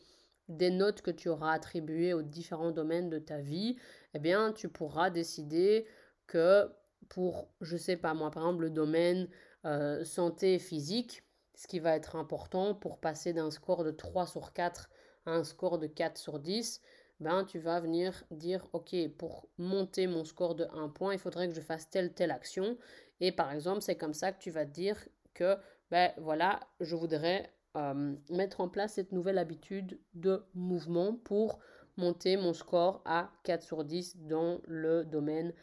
des 0.47 0.71
notes 0.71 1.01
que 1.01 1.11
tu 1.11 1.29
auras 1.29 1.53
attribuées 1.53 2.13
aux 2.13 2.21
différents 2.21 2.71
domaines 2.71 3.09
de 3.09 3.19
ta 3.19 3.39
vie. 3.39 3.77
Eh 4.13 4.19
bien, 4.19 4.53
tu 4.53 4.69
pourras 4.69 5.09
décider 5.09 5.85
que 6.29 6.71
pour, 7.09 7.49
je 7.59 7.75
sais 7.75 7.97
pas 7.97 8.13
moi, 8.13 8.31
par 8.31 8.43
exemple, 8.43 8.63
le 8.63 8.69
domaine 8.69 9.27
euh, 9.65 10.05
santé 10.05 10.59
physique, 10.59 11.23
ce 11.55 11.67
qui 11.67 11.79
va 11.79 11.95
être 11.95 12.15
important 12.15 12.73
pour 12.75 12.99
passer 12.99 13.33
d'un 13.33 13.51
score 13.51 13.83
de 13.83 13.91
3 13.91 14.27
sur 14.27 14.53
4 14.53 14.89
à 15.25 15.31
un 15.31 15.43
score 15.43 15.79
de 15.79 15.87
4 15.87 16.17
sur 16.17 16.39
10, 16.39 16.81
ben, 17.19 17.43
tu 17.43 17.59
vas 17.59 17.81
venir 17.81 18.23
dire, 18.31 18.65
OK, 18.71 18.95
pour 19.17 19.49
monter 19.57 20.07
mon 20.07 20.23
score 20.23 20.55
de 20.55 20.67
1 20.71 20.87
point, 20.89 21.13
il 21.13 21.19
faudrait 21.19 21.49
que 21.49 21.55
je 21.55 21.61
fasse 21.61 21.89
telle, 21.89 22.13
telle 22.13 22.31
action. 22.31 22.77
Et 23.19 23.33
par 23.33 23.51
exemple, 23.51 23.81
c'est 23.81 23.97
comme 23.97 24.13
ça 24.13 24.31
que 24.31 24.39
tu 24.39 24.51
vas 24.51 24.65
dire 24.65 24.97
que, 25.33 25.57
ben 25.91 26.13
voilà, 26.17 26.61
je 26.79 26.95
voudrais 26.95 27.51
euh, 27.75 28.15
mettre 28.29 28.61
en 28.61 28.69
place 28.69 28.93
cette 28.93 29.11
nouvelle 29.11 29.37
habitude 29.39 29.99
de 30.13 30.43
mouvement 30.53 31.15
pour 31.15 31.59
monter 31.97 32.37
mon 32.37 32.53
score 32.53 33.01
à 33.03 33.31
4 33.43 33.63
sur 33.63 33.83
10 33.83 34.17
dans 34.19 34.61
le 34.65 35.03
domaine 35.03 35.53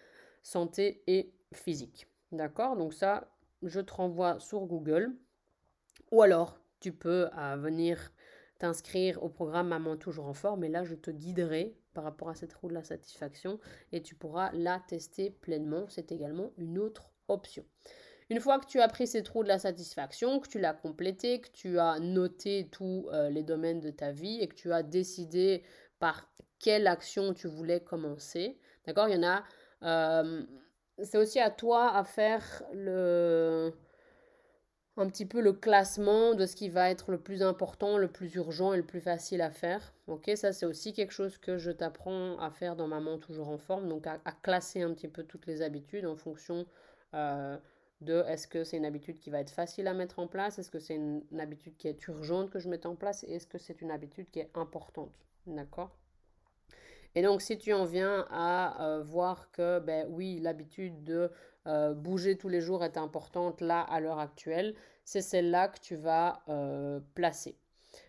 santé 0.46 1.02
et 1.08 1.34
physique. 1.52 2.06
D'accord? 2.30 2.76
Donc 2.76 2.94
ça, 2.94 3.28
je 3.62 3.80
te 3.80 3.92
renvoie 3.92 4.38
sur 4.38 4.60
Google. 4.60 5.12
Ou 6.12 6.22
alors, 6.22 6.60
tu 6.78 6.92
peux 6.92 7.28
euh, 7.36 7.56
venir 7.56 8.12
t'inscrire 8.60 9.22
au 9.22 9.28
programme 9.28 9.68
Maman 9.68 9.96
toujours 9.96 10.26
en 10.26 10.34
forme. 10.34 10.62
Et 10.62 10.68
là, 10.68 10.84
je 10.84 10.94
te 10.94 11.10
guiderai 11.10 11.76
par 11.94 12.04
rapport 12.04 12.28
à 12.28 12.36
cette 12.36 12.54
roue 12.54 12.68
de 12.68 12.74
la 12.74 12.84
satisfaction 12.84 13.58
et 13.90 14.02
tu 14.02 14.14
pourras 14.14 14.52
la 14.52 14.80
tester 14.86 15.30
pleinement. 15.30 15.86
C'est 15.88 16.12
également 16.12 16.52
une 16.58 16.78
autre 16.78 17.10
option. 17.26 17.64
Une 18.30 18.38
fois 18.40 18.60
que 18.60 18.66
tu 18.66 18.80
as 18.80 18.88
pris 18.88 19.08
cette 19.08 19.28
roue 19.28 19.42
de 19.42 19.48
la 19.48 19.58
satisfaction, 19.58 20.38
que 20.38 20.48
tu 20.48 20.60
l'as 20.60 20.74
complétée, 20.74 21.40
que 21.40 21.50
tu 21.50 21.78
as 21.80 21.98
noté 21.98 22.68
tous 22.70 23.08
euh, 23.12 23.30
les 23.30 23.42
domaines 23.42 23.80
de 23.80 23.90
ta 23.90 24.12
vie 24.12 24.40
et 24.40 24.46
que 24.46 24.54
tu 24.54 24.72
as 24.72 24.84
décidé 24.84 25.64
par 25.98 26.30
quelle 26.60 26.86
action 26.86 27.34
tu 27.34 27.48
voulais 27.48 27.80
commencer, 27.80 28.58
d'accord? 28.86 29.08
Il 29.08 29.16
y 29.16 29.18
en 29.18 29.28
a. 29.28 29.44
Euh, 29.82 30.44
c'est 31.02 31.18
aussi 31.18 31.38
à 31.40 31.50
toi 31.50 31.94
à 31.94 32.04
faire 32.04 32.62
le, 32.72 33.72
un 34.96 35.08
petit 35.08 35.26
peu 35.26 35.40
le 35.40 35.52
classement 35.52 36.34
de 36.34 36.46
ce 36.46 36.56
qui 36.56 36.68
va 36.68 36.90
être 36.90 37.10
le 37.10 37.18
plus 37.18 37.42
important, 37.42 37.98
le 37.98 38.08
plus 38.08 38.34
urgent 38.34 38.72
et 38.72 38.78
le 38.78 38.86
plus 38.86 39.00
facile 39.00 39.42
à 39.42 39.50
faire. 39.50 39.92
Ok, 40.06 40.30
ça 40.36 40.52
c'est 40.52 40.66
aussi 40.66 40.92
quelque 40.92 41.12
chose 41.12 41.36
que 41.38 41.58
je 41.58 41.70
t'apprends 41.70 42.38
à 42.38 42.50
faire 42.50 42.76
dans 42.76 42.88
Maman 42.88 43.18
toujours 43.18 43.48
en 43.48 43.58
forme, 43.58 43.88
donc 43.88 44.06
à, 44.06 44.18
classer 44.42 44.82
un 44.82 44.94
petit 44.94 45.08
peu 45.08 45.24
toutes 45.24 45.46
les 45.46 45.60
habitudes 45.62 46.06
en 46.06 46.16
fonction 46.16 46.66
euh, 47.14 47.58
de 48.00 48.22
est-ce 48.26 48.46
que 48.46 48.64
c'est 48.64 48.78
une 48.78 48.86
habitude 48.86 49.18
qui 49.18 49.30
va 49.30 49.40
être 49.40 49.50
facile 49.50 49.88
à 49.88 49.94
mettre 49.94 50.18
en 50.18 50.26
place, 50.26 50.58
est-ce 50.58 50.70
que 50.70 50.78
c'est 50.78 50.94
une, 50.94 51.22
habitude 51.38 51.76
qui 51.76 51.88
est 51.88 52.06
urgente 52.08 52.50
que 52.50 52.58
je 52.58 52.68
mette 52.68 52.86
en 52.86 52.96
place 52.96 53.24
et 53.24 53.34
est-ce 53.34 53.46
que 53.46 53.58
c'est 53.58 53.82
une 53.82 53.90
habitude 53.90 54.30
qui 54.30 54.40
est 54.40 54.50
importante. 54.54 55.12
D'accord? 55.46 55.96
Et 57.16 57.22
donc, 57.22 57.40
si 57.40 57.56
tu 57.56 57.72
en 57.72 57.86
viens 57.86 58.26
à 58.30 58.84
euh, 58.84 59.02
voir 59.02 59.50
que, 59.50 59.78
ben 59.78 60.06
oui, 60.10 60.38
l'habitude 60.38 61.02
de 61.02 61.30
euh, 61.66 61.94
bouger 61.94 62.36
tous 62.36 62.50
les 62.50 62.60
jours 62.60 62.84
est 62.84 62.98
importante 62.98 63.62
là, 63.62 63.80
à 63.80 64.00
l'heure 64.00 64.18
actuelle, 64.18 64.74
c'est 65.06 65.22
celle-là 65.22 65.68
que 65.68 65.80
tu 65.80 65.96
vas 65.96 66.42
euh, 66.50 67.00
placer. 67.14 67.56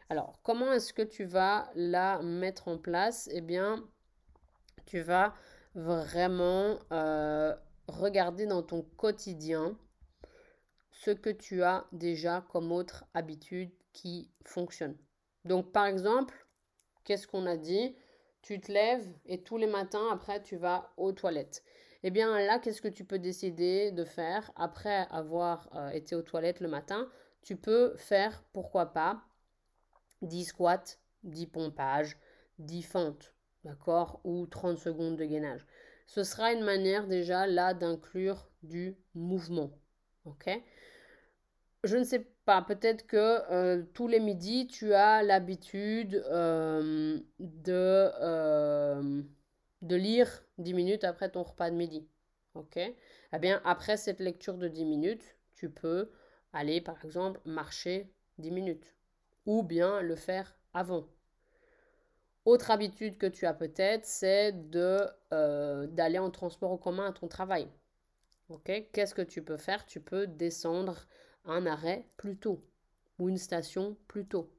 Alors, 0.10 0.42
comment 0.44 0.74
est-ce 0.74 0.92
que 0.92 1.04
tu 1.04 1.24
vas 1.24 1.72
la 1.74 2.22
mettre 2.22 2.68
en 2.68 2.78
place? 2.78 3.30
Eh 3.32 3.40
bien, 3.40 3.82
tu 4.86 5.00
vas 5.00 5.34
vraiment 5.74 6.78
regarder 7.88 8.46
dans 8.46 8.64
ton 8.64 8.82
quotidien 8.98 9.78
ce 10.92 11.12
que 11.12 11.30
tu 11.30 11.64
as 11.64 11.86
déjà 11.94 12.46
comme 12.50 12.74
autre 12.74 13.06
habitude 13.14 13.72
qui 13.94 14.30
fonctionne. 14.44 14.98
Donc, 15.46 15.72
par 15.72 15.86
exemple, 15.86 16.46
qu'est-ce 17.06 17.28
qu'on 17.28 17.46
a 17.46 17.56
dit? 17.56 17.96
Tu 18.48 18.62
te 18.62 18.72
lèves 18.72 19.06
et 19.25 19.44
tous 19.44 19.58
les 19.58 19.68
matins, 19.68 20.08
après, 20.10 20.42
tu 20.42 20.56
vas 20.56 20.94
aux 20.96 21.12
toilettes. 21.12 21.66
Eh 22.04 22.12
bien 22.12 22.39
là, 22.39 22.60
qu'est-ce 22.60 22.82
que 22.82 22.88
tu 22.88 23.04
peux 23.04 23.20
décider 23.20 23.92
de 23.92 24.06
faire 24.06 24.54
après 24.56 25.06
avoir 25.12 25.68
euh, 25.75 25.89
été 25.89 26.16
aux 26.16 26.22
toilettes 26.22 26.62
le 26.62 26.70
matin? 26.70 27.10
Tu 27.42 27.58
peux 27.58 27.94
faire, 27.98 28.46
pourquoi 28.54 28.94
pas, 28.94 29.22
10 30.22 30.46
squats, 30.46 30.98
10 31.24 31.48
pompages, 31.48 32.18
10 32.60 32.84
fentes, 32.84 33.34
d'accord 33.66 34.22
Ou 34.24 34.46
30 34.46 34.77
secondes 34.77 35.18
de 35.18 35.25
gainage. 35.25 35.68
Ce 36.06 36.24
sera 36.24 36.54
une 36.54 36.63
manière 36.63 37.06
déjà 37.06 37.48
là 37.48 37.74
d'inclure 37.74 38.50
du 38.63 38.96
mouvement, 39.13 39.72
ok? 40.24 40.50
Je 41.84 41.98
ne 41.98 42.04
sais 42.04 42.28
pas 42.46 42.62
peut-être 42.62 43.06
que 43.06 43.52
euh, 43.52 43.84
tous 43.94 44.08
les 44.08 44.20
midis, 44.20 44.68
tu 44.68 44.94
as 44.94 45.22
l'habitude 45.24 46.16
euh, 46.30 47.20
de, 47.40 48.12
euh, 48.22 49.22
de 49.82 49.96
lire 49.96 50.44
10 50.58 50.74
minutes 50.74 51.04
après 51.04 51.30
ton 51.30 51.44
repas 51.44 51.70
de 51.70 51.76
midi. 51.76 52.08
OK? 52.56 52.78
Eh 52.78 53.40
bien, 53.40 53.62
après 53.64 53.98
cette 53.98 54.20
lecture 54.20 54.58
de 54.58 54.68
10 54.68 54.86
minutes, 54.86 55.36
tu 55.54 55.70
peux 55.70 56.10
aller, 56.54 56.82
par 56.82 57.04
exemple, 57.06 57.40
marcher 57.46 58.12
10 58.40 58.52
minutes. 58.52 58.96
Ou 59.46 59.64
bien 59.64 60.02
le 60.02 60.16
faire 60.16 60.58
avant. 60.74 61.08
Autre 62.46 62.72
habitude 62.72 63.18
que 63.18 63.28
tu 63.28 63.46
as 63.46 63.54
peut-être, 63.54 64.06
c'est 64.06 64.54
d'aller 64.72 66.18
en 66.18 66.32
transport 66.32 66.72
en 66.72 66.78
commun 66.78 67.08
à 67.08 67.12
ton 67.12 67.28
travail. 67.28 67.68
OK? 68.50 68.72
Qu'est-ce 68.94 69.14
que 69.14 69.22
tu 69.22 69.44
peux 69.44 69.58
faire? 69.58 69.86
Tu 69.86 70.00
peux 70.00 70.28
descendre 70.28 71.08
un 71.48 71.66
arrêt 71.66 72.06
plus 72.18 72.38
tôt 72.38 72.63
ou 73.20 73.30
une 73.30 73.38
station 73.38 73.98
plus 74.08 74.27
tôt. 74.27 74.51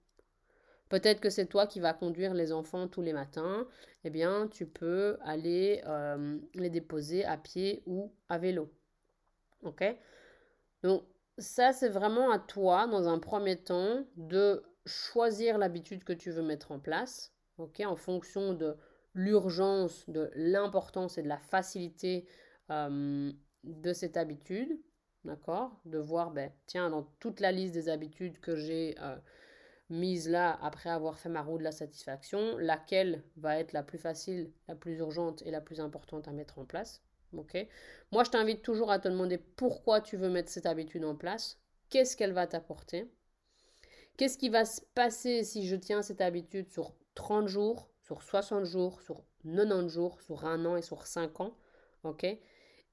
Peut-être 0.88 1.20
que 1.20 1.30
c'est 1.30 1.46
toi 1.46 1.66
qui 1.66 1.80
vas 1.80 1.92
conduire 1.92 2.34
les 2.34 2.52
enfants 2.52 2.88
tous 2.88 3.02
les 3.02 3.12
matins. 3.12 3.66
Eh 4.04 4.10
bien, 4.10 4.48
tu 4.48 4.66
peux 4.66 5.18
aller 5.22 5.82
euh, 5.86 6.38
les 6.54 6.70
déposer 6.70 7.24
à 7.24 7.36
pied 7.36 7.82
ou 7.86 8.10
à 8.28 8.38
vélo. 8.38 8.72
OK? 9.62 9.84
Donc, 10.82 11.04
ça, 11.36 11.72
c'est 11.72 11.90
vraiment 11.90 12.30
à 12.30 12.38
toi, 12.38 12.86
dans 12.86 13.08
un 13.08 13.18
premier 13.18 13.56
temps, 13.56 14.04
de 14.16 14.62
choisir 14.86 15.58
l'habitude 15.58 16.04
que 16.04 16.14
tu 16.14 16.30
veux 16.30 16.42
mettre 16.42 16.72
en 16.72 16.78
place. 16.78 17.32
OK? 17.58 17.80
En 17.80 17.96
fonction 17.96 18.54
de 18.54 18.74
l'urgence, 19.14 20.08
de 20.08 20.30
l'importance 20.34 21.18
et 21.18 21.22
de 21.22 21.28
la 21.28 21.38
facilité 21.38 22.26
euh, 22.70 23.30
de 23.64 23.92
cette 23.92 24.16
habitude. 24.16 24.78
D'accord? 25.28 25.78
De 25.84 25.98
voir, 25.98 26.30
ben, 26.30 26.50
tiens, 26.66 26.88
dans 26.88 27.02
toute 27.20 27.40
la 27.40 27.52
liste 27.52 27.74
des 27.74 27.90
habitudes 27.90 28.40
que 28.40 28.56
j'ai 28.56 28.96
euh, 29.02 29.14
mises 29.90 30.26
là, 30.26 30.58
après 30.62 30.88
avoir 30.88 31.18
fait 31.18 31.28
ma 31.28 31.42
roue 31.42 31.58
de 31.58 31.64
la 31.64 31.70
satisfaction, 31.72 32.56
laquelle 32.56 33.22
va 33.36 33.58
être 33.58 33.74
la 33.74 33.82
plus 33.82 33.98
facile, 33.98 34.50
la 34.68 34.74
plus 34.74 34.96
urgente 34.96 35.42
et 35.42 35.50
la 35.50 35.60
plus 35.60 35.80
importante 35.80 36.28
à 36.28 36.32
mettre 36.32 36.58
en 36.58 36.64
place? 36.64 37.02
Moi, 38.10 38.24
je 38.24 38.30
t'invite 38.30 38.62
toujours 38.62 38.90
à 38.90 38.98
te 38.98 39.06
demander 39.08 39.36
pourquoi 39.36 40.00
tu 40.00 40.16
veux 40.16 40.30
mettre 40.30 40.48
cette 40.50 40.64
habitude 40.64 41.04
en 41.04 41.14
place. 41.14 41.60
Qu'est-ce 41.90 42.16
qu'elle 42.16 42.32
va 42.32 42.46
t'apporter? 42.46 43.10
Qu'est-ce 44.16 44.38
qui 44.38 44.48
va 44.48 44.64
se 44.64 44.80
passer 44.94 45.44
si 45.44 45.66
je 45.66 45.76
tiens 45.76 46.00
cette 46.00 46.22
habitude 46.22 46.70
sur 46.70 46.94
30 47.14 47.48
jours, 47.48 47.90
sur 48.00 48.22
60 48.22 48.64
jours, 48.64 49.02
sur 49.02 49.22
90 49.44 49.90
jours, 49.90 50.22
sur 50.22 50.46
un 50.46 50.64
an 50.64 50.76
et 50.76 50.82
sur 50.82 51.06
5 51.06 51.40
ans? 51.40 51.54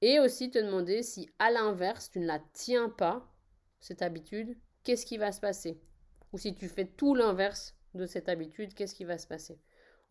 Et 0.02 0.20
aussi 0.20 0.50
te 0.50 0.58
demander 0.58 1.02
si 1.02 1.28
à 1.38 1.50
l'inverse, 1.50 2.10
tu 2.10 2.20
ne 2.20 2.26
la 2.26 2.40
tiens 2.52 2.88
pas, 2.88 3.32
cette 3.80 4.02
habitude, 4.02 4.56
qu'est-ce 4.82 5.06
qui 5.06 5.16
va 5.16 5.32
se 5.32 5.40
passer? 5.40 5.80
Ou 6.32 6.38
si 6.38 6.54
tu 6.54 6.68
fais 6.68 6.86
tout 6.86 7.14
l'inverse 7.14 7.76
de 7.94 8.06
cette 8.06 8.28
habitude, 8.28 8.74
qu'est-ce 8.74 8.94
qui 8.94 9.04
va 9.04 9.18
se 9.18 9.26
passer? 9.26 9.60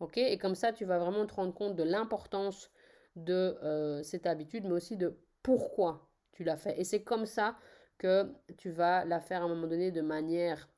Ok? 0.00 0.18
Et 0.18 0.38
comme 0.38 0.54
ça, 0.54 0.72
tu 0.72 0.84
vas 0.84 0.98
vraiment 0.98 1.26
te 1.26 1.34
rendre 1.34 1.54
compte 1.54 1.76
de 1.76 1.82
l'importance 1.82 2.70
de 3.16 3.58
euh, 3.62 4.02
cette 4.02 4.26
habitude, 4.26 4.64
mais 4.64 4.72
aussi 4.72 4.96
de 4.96 5.18
pourquoi 5.42 6.10
tu 6.32 6.44
l'as 6.44 6.56
fait. 6.56 6.78
Et 6.78 6.84
c'est 6.84 7.02
comme 7.02 7.26
ça 7.26 7.56
que 7.98 8.30
tu 8.58 8.70
vas 8.70 9.04
la 9.04 9.20
faire 9.20 9.42
à 9.42 9.44
un 9.44 9.48
moment 9.48 9.66
donné 9.66 9.90
de 9.90 10.02
manière 10.02 10.68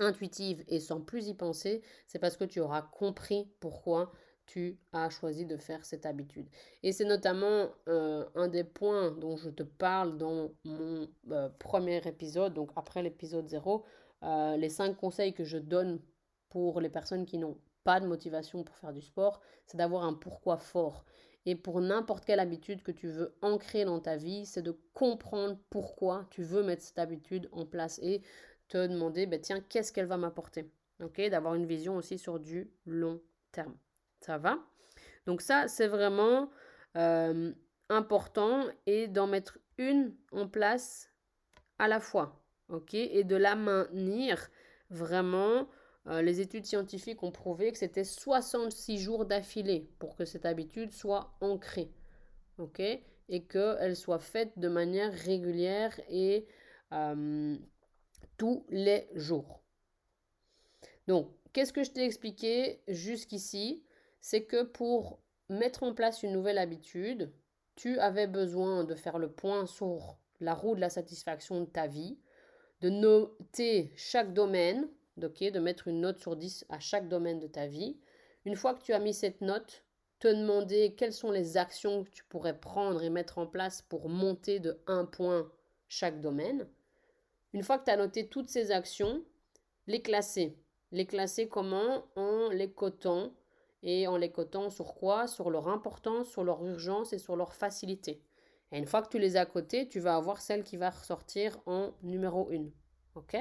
intuitive 0.00 0.64
et 0.66 0.80
sans 0.80 1.00
plus 1.00 1.28
y 1.28 1.34
penser. 1.34 1.82
C'est 2.06 2.18
parce 2.18 2.36
que 2.36 2.44
tu 2.44 2.60
auras 2.60 2.82
compris 2.82 3.48
pourquoi 3.60 4.12
tu 4.52 4.78
as 4.92 5.08
choisi 5.08 5.46
de 5.46 5.56
faire 5.56 5.82
cette 5.86 6.04
habitude. 6.04 6.46
Et 6.82 6.92
c'est 6.92 7.06
notamment 7.06 7.70
euh, 7.88 8.26
un 8.34 8.48
des 8.48 8.64
points 8.64 9.10
dont 9.10 9.34
je 9.36 9.48
te 9.48 9.62
parle 9.62 10.18
dans 10.18 10.50
mon 10.64 11.08
euh, 11.30 11.48
premier 11.58 12.06
épisode, 12.06 12.52
donc 12.52 12.70
après 12.76 13.02
l'épisode 13.02 13.48
0, 13.48 13.82
euh, 14.24 14.56
les 14.58 14.68
cinq 14.68 14.98
conseils 14.98 15.32
que 15.32 15.44
je 15.44 15.56
donne 15.56 16.00
pour 16.50 16.82
les 16.82 16.90
personnes 16.90 17.24
qui 17.24 17.38
n'ont 17.38 17.56
pas 17.82 17.98
de 17.98 18.06
motivation 18.06 18.62
pour 18.62 18.76
faire 18.76 18.92
du 18.92 19.00
sport, 19.00 19.40
c'est 19.64 19.78
d'avoir 19.78 20.04
un 20.04 20.12
pourquoi 20.12 20.58
fort. 20.58 21.06
Et 21.46 21.56
pour 21.56 21.80
n'importe 21.80 22.26
quelle 22.26 22.38
habitude 22.38 22.82
que 22.82 22.92
tu 22.92 23.08
veux 23.08 23.34
ancrer 23.40 23.86
dans 23.86 24.00
ta 24.00 24.16
vie, 24.16 24.44
c'est 24.44 24.62
de 24.62 24.78
comprendre 24.92 25.58
pourquoi 25.70 26.26
tu 26.30 26.42
veux 26.42 26.62
mettre 26.62 26.82
cette 26.82 26.98
habitude 26.98 27.48
en 27.52 27.64
place 27.64 27.98
et 28.02 28.20
te 28.68 28.86
demander, 28.86 29.26
ben, 29.26 29.40
tiens, 29.40 29.60
qu'est-ce 29.60 29.94
qu'elle 29.94 30.06
va 30.06 30.18
m'apporter? 30.18 30.70
D'avoir 31.30 31.54
une 31.54 31.66
vision 31.66 31.96
aussi 31.96 32.16
sur 32.18 32.38
du 32.38 32.70
long 32.86 33.20
terme. 33.50 33.74
Ça 34.22 34.38
va 34.38 34.58
Donc 35.26 35.42
ça, 35.42 35.68
c'est 35.68 35.88
vraiment 35.88 36.50
euh, 36.96 37.52
important 37.88 38.66
et 38.86 39.08
d'en 39.08 39.26
mettre 39.26 39.58
une 39.78 40.14
en 40.30 40.48
place 40.48 41.10
à 41.78 41.88
la 41.88 42.00
fois. 42.00 42.40
Ok, 42.68 42.94
et 42.94 43.24
de 43.24 43.36
la 43.36 43.54
maintenir 43.54 44.48
vraiment 44.88 45.68
euh, 46.06 46.22
les 46.22 46.40
études 46.40 46.64
scientifiques 46.64 47.22
ont 47.22 47.32
prouvé 47.32 47.70
que 47.72 47.78
c'était 47.78 48.04
66 48.04 48.98
jours 48.98 49.26
d'affilée 49.26 49.90
pour 49.98 50.16
que 50.16 50.24
cette 50.24 50.46
habitude 50.46 50.92
soit 50.92 51.36
ancrée. 51.40 51.92
OK 52.58 52.80
Et 52.80 53.44
qu'elle 53.44 53.96
soit 53.96 54.20
faite 54.20 54.58
de 54.58 54.68
manière 54.68 55.12
régulière 55.12 55.98
et 56.08 56.46
euh, 56.92 57.56
tous 58.38 58.64
les 58.68 59.08
jours. 59.14 59.62
Donc, 61.08 61.30
qu'est-ce 61.52 61.72
que 61.72 61.82
je 61.82 61.90
t'ai 61.90 62.04
expliqué 62.04 62.80
jusqu'ici? 62.88 63.84
C'est 64.22 64.44
que 64.44 64.62
pour 64.62 65.20
mettre 65.50 65.82
en 65.82 65.92
place 65.92 66.22
une 66.22 66.32
nouvelle 66.32 66.56
habitude, 66.56 67.30
tu 67.76 67.98
avais 67.98 68.26
besoin 68.26 68.84
de 68.84 68.94
faire 68.94 69.18
le 69.18 69.30
point 69.30 69.66
sur 69.66 70.16
la 70.40 70.54
roue 70.54 70.74
de 70.74 70.80
la 70.80 70.88
satisfaction 70.88 71.60
de 71.60 71.66
ta 71.66 71.86
vie, 71.86 72.18
de 72.80 72.88
noter 72.88 73.92
chaque 73.96 74.32
domaine 74.32 74.88
de 75.16 75.58
mettre 75.58 75.88
une 75.88 76.00
note 76.00 76.18
sur 76.18 76.36
10 76.36 76.66
à 76.68 76.78
chaque 76.78 77.08
domaine 77.08 77.38
de 77.38 77.46
ta 77.46 77.66
vie. 77.66 77.98
Une 78.44 78.56
fois 78.56 78.74
que 78.74 78.82
tu 78.82 78.92
as 78.92 78.98
mis 78.98 79.14
cette 79.14 79.40
note, 79.40 79.84
te 80.18 80.28
demander 80.28 80.94
quelles 80.94 81.12
sont 81.12 81.30
les 81.30 81.56
actions 81.56 82.04
que 82.04 82.10
tu 82.10 82.24
pourrais 82.24 82.58
prendre 82.58 83.02
et 83.02 83.10
mettre 83.10 83.38
en 83.38 83.46
place 83.46 83.82
pour 83.82 84.08
monter 84.08 84.60
de 84.60 84.80
un 84.86 85.04
point 85.04 85.50
chaque 85.88 86.20
domaine. 86.20 86.66
Une 87.52 87.62
fois 87.62 87.78
que 87.78 87.84
tu 87.84 87.90
as 87.90 87.96
noté 87.96 88.28
toutes 88.28 88.48
ces 88.48 88.70
actions, 88.70 89.22
les 89.86 90.00
classer. 90.00 90.56
Les 90.92 91.06
classer 91.06 91.48
comment? 91.48 92.06
En 92.16 92.48
les 92.50 92.72
cotant. 92.72 93.32
Et 93.82 94.06
en 94.06 94.16
les 94.16 94.30
cotant 94.30 94.70
sur 94.70 94.94
quoi? 94.94 95.26
Sur 95.26 95.50
leur 95.50 95.68
importance, 95.68 96.28
sur 96.28 96.44
leur 96.44 96.64
urgence 96.64 97.12
et 97.12 97.18
sur 97.18 97.36
leur 97.36 97.52
facilité. 97.52 98.22
Et 98.70 98.78
une 98.78 98.86
fois 98.86 99.02
que 99.02 99.08
tu 99.08 99.18
les 99.18 99.36
as 99.36 99.46
cotées, 99.46 99.88
tu 99.88 100.00
vas 100.00 100.16
avoir 100.16 100.40
celle 100.40 100.62
qui 100.62 100.76
va 100.76 100.90
ressortir 100.90 101.58
en 101.66 101.92
numéro 102.02 102.50
1. 102.50 102.64
OK? 103.16 103.36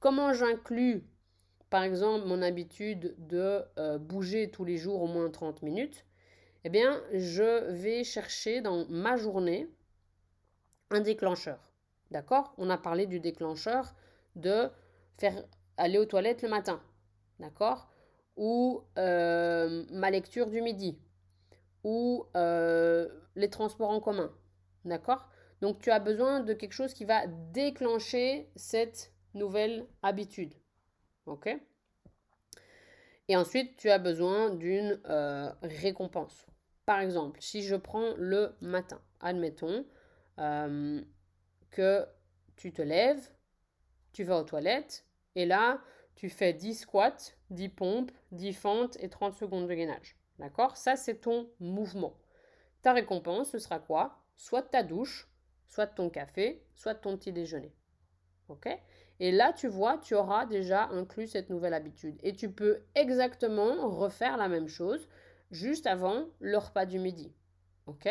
Comment 0.00 0.32
j'inclus, 0.32 1.04
par 1.70 1.82
exemple, 1.82 2.26
mon 2.26 2.42
habitude 2.42 3.14
de 3.18 3.62
euh, 3.78 3.98
bouger 3.98 4.50
tous 4.50 4.64
les 4.64 4.76
jours 4.76 5.02
au 5.02 5.06
moins 5.06 5.30
30 5.30 5.62
minutes? 5.62 6.04
Eh 6.64 6.68
bien, 6.68 7.00
je 7.12 7.70
vais 7.70 8.02
chercher 8.02 8.60
dans 8.60 8.86
ma 8.88 9.16
journée 9.16 9.68
un 10.90 11.00
déclencheur. 11.00 11.72
D'accord? 12.10 12.54
On 12.58 12.70
a 12.70 12.78
parlé 12.78 13.06
du 13.06 13.20
déclencheur 13.20 13.94
de 14.34 14.68
faire 15.16 15.44
aller 15.76 15.98
aux 15.98 16.06
toilettes 16.06 16.42
le 16.42 16.48
matin. 16.48 16.80
D'accord? 17.38 17.88
Ou 18.36 18.82
euh, 18.98 19.84
ma 19.90 20.10
lecture 20.10 20.48
du 20.48 20.60
midi. 20.60 20.98
Ou 21.84 22.26
euh, 22.36 23.08
les 23.34 23.50
transports 23.50 23.90
en 23.90 24.00
commun. 24.00 24.32
D'accord? 24.84 25.28
Donc 25.62 25.78
tu 25.78 25.90
as 25.90 26.00
besoin 26.00 26.40
de 26.40 26.52
quelque 26.52 26.72
chose 26.72 26.92
qui 26.92 27.04
va 27.04 27.26
déclencher 27.26 28.50
cette 28.56 29.12
nouvelle 29.34 29.86
habitude. 30.02 30.54
OK? 31.26 31.48
Et 33.28 33.36
ensuite, 33.36 33.76
tu 33.76 33.90
as 33.90 33.98
besoin 33.98 34.50
d'une 34.50 35.00
euh, 35.06 35.50
récompense. 35.62 36.46
Par 36.84 37.00
exemple, 37.00 37.40
si 37.40 37.62
je 37.62 37.74
prends 37.74 38.14
le 38.16 38.54
matin, 38.60 39.00
admettons 39.20 39.84
que 41.70 42.06
tu 42.56 42.72
te 42.72 42.82
lèves, 42.82 43.30
tu 44.12 44.24
vas 44.24 44.40
aux 44.40 44.44
toilettes, 44.44 45.06
et 45.34 45.46
là, 45.46 45.80
tu 46.16 46.28
fais 46.28 46.52
10 46.52 46.74
squats, 46.74 47.16
10 47.50 47.68
pompes, 47.68 48.10
10 48.32 48.52
fentes 48.52 48.96
et 49.00 49.08
30 49.08 49.34
secondes 49.34 49.68
de 49.68 49.74
gainage. 49.74 50.16
D'accord? 50.38 50.76
Ça, 50.76 50.96
c'est 50.96 51.20
ton 51.20 51.48
mouvement. 51.60 52.14
Ta 52.82 52.92
récompense, 52.92 53.50
ce 53.50 53.58
sera 53.58 53.78
quoi? 53.78 54.18
Soit 54.36 54.62
ta 54.62 54.82
douche, 54.82 55.28
soit 55.68 55.86
ton 55.86 56.10
café, 56.10 56.62
soit 56.74 56.94
ton 56.94 57.16
petit 57.16 57.32
déjeuner. 57.32 57.72
OK? 58.48 58.68
Et 59.18 59.32
là, 59.32 59.52
tu 59.52 59.66
vois, 59.68 59.98
tu 59.98 60.14
auras 60.14 60.46
déjà 60.46 60.88
inclus 60.88 61.28
cette 61.28 61.50
nouvelle 61.50 61.74
habitude. 61.74 62.18
Et 62.22 62.34
tu 62.34 62.50
peux 62.50 62.82
exactement 62.94 63.88
refaire 63.88 64.36
la 64.36 64.48
même 64.48 64.68
chose 64.68 65.08
juste 65.50 65.86
avant 65.86 66.26
le 66.40 66.58
repas 66.58 66.86
du 66.86 66.98
midi. 66.98 67.32
OK? 67.86 68.08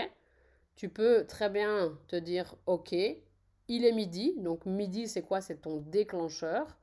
Tu 0.75 0.89
peux 0.89 1.25
très 1.27 1.49
bien 1.49 1.97
te 2.07 2.15
dire, 2.15 2.55
OK, 2.65 2.91
il 2.91 3.85
est 3.85 3.91
midi. 3.91 4.35
Donc 4.37 4.65
midi, 4.65 5.07
c'est 5.07 5.21
quoi? 5.21 5.41
C'est 5.41 5.61
ton 5.61 5.77
déclencheur. 5.77 6.77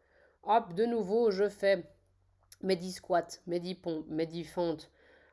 Hop, 0.45 0.75
de 0.75 0.85
nouveau, 0.85 1.31
je 1.31 1.49
fais 1.49 1.85
mes 2.63 2.77
10 2.77 2.93
squats, 2.93 3.39
mes 3.47 3.61
10 3.61 3.75
pompes, 3.77 4.07
mes 4.09 4.27
10 4.27 4.45
fentes 4.45 4.91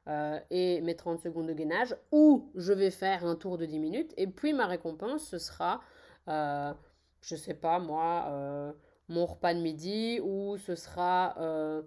euh, 0.07 0.39
et 0.49 0.81
mes 0.81 0.95
30 0.95 1.19
secondes 1.19 1.47
de 1.47 1.53
gainage. 1.53 1.95
Ou 2.11 2.51
je 2.55 2.73
vais 2.73 2.91
faire 2.91 3.25
un 3.25 3.35
tour 3.35 3.57
de 3.57 3.65
10 3.65 3.79
minutes. 3.79 4.13
Et 4.17 4.27
puis 4.27 4.53
ma 4.53 4.67
récompense, 4.67 5.27
ce 5.27 5.37
sera... 5.37 5.81
Euh, 6.27 6.73
je 7.21 7.35
sais 7.35 7.53
pas 7.53 7.79
moi, 7.79 8.25
euh, 8.29 8.71
mon 9.07 9.25
repas 9.25 9.53
de 9.53 9.59
midi 9.59 10.19
ou 10.23 10.57
ce 10.57 10.75
sera 10.75 11.33
10 11.37 11.41
euh, 11.41 11.81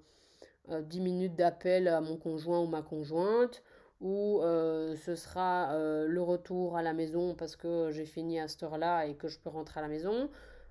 euh, 0.70 0.82
minutes 1.00 1.36
d'appel 1.36 1.88
à 1.88 2.00
mon 2.00 2.16
conjoint 2.16 2.60
ou 2.60 2.66
ma 2.66 2.82
conjointe 2.82 3.62
ou 4.00 4.40
ce 4.42 5.14
sera 5.14 5.76
le 5.78 6.22
retour 6.22 6.76
à 6.76 6.82
la 6.82 6.92
maison 6.92 7.36
parce 7.36 7.54
que 7.54 7.90
j'ai 7.92 8.04
fini 8.04 8.40
à 8.40 8.48
cette 8.48 8.64
heure-là 8.64 9.06
et 9.06 9.14
que 9.14 9.28
je 9.28 9.38
peux 9.38 9.48
rentrer 9.48 9.78
à 9.78 9.82
la 9.84 9.88
maison. 9.88 10.28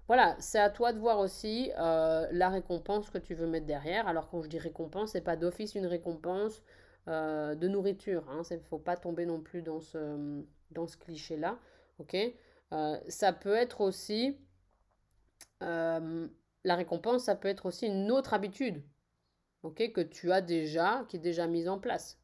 Voilà, 0.08 0.36
c'est 0.40 0.60
à 0.60 0.70
toi 0.70 0.94
de 0.94 1.00
voir 1.00 1.20
aussi 1.20 1.72
la 1.78 2.50
récompense 2.50 3.10
que 3.10 3.18
tu 3.18 3.34
veux 3.34 3.48
mettre 3.48 3.66
derrière. 3.66 4.08
Alors 4.08 4.30
quand 4.30 4.42
je 4.42 4.50
dis 4.50 4.60
récompense, 4.60 5.12
c'est 5.12 5.22
pas 5.22 5.36
d'office 5.36 5.76
une 5.76 5.86
récompense 5.86 6.62
de 7.08 7.68
nourriture. 7.68 8.24
Il 8.28 8.34
hein. 8.34 8.44
ne 8.52 8.64
faut 8.64 8.80
pas 8.80 8.98
tomber 8.98 9.26
non 9.26 9.40
plus 9.40 9.62
dans 9.62 9.80
ce, 9.80 10.98
cliché-là. 10.98 11.58
ok? 12.00 12.18
Ça 13.08 13.32
peut 13.32 13.56
être 13.56 13.82
aussi 13.82 14.38
euh, 15.62 16.28
la 16.64 16.76
récompense, 16.76 17.24
ça 17.24 17.36
peut 17.36 17.48
être 17.48 17.66
aussi 17.66 17.88
une 17.88 18.12
autre 18.12 18.34
habitude 18.34 18.84
ok, 19.64 19.92
que 19.92 20.02
tu 20.02 20.32
as 20.32 20.42
déjà, 20.42 21.06
qui 21.10 21.18
est 21.18 21.20
déjà 21.20 21.48
mise 21.48 21.68
en 21.68 21.80
place. 21.80 22.20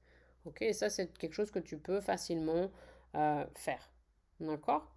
ok, 0.46 0.66
ça, 0.74 0.90
c'est 0.90 1.16
quelque 1.18 1.34
chose 1.34 1.52
que 1.52 1.60
tu 1.60 1.78
peux 1.78 2.02
facilement 2.02 2.72
euh, 3.16 3.46
faire. 3.56 3.92
D'accord? 4.40 4.96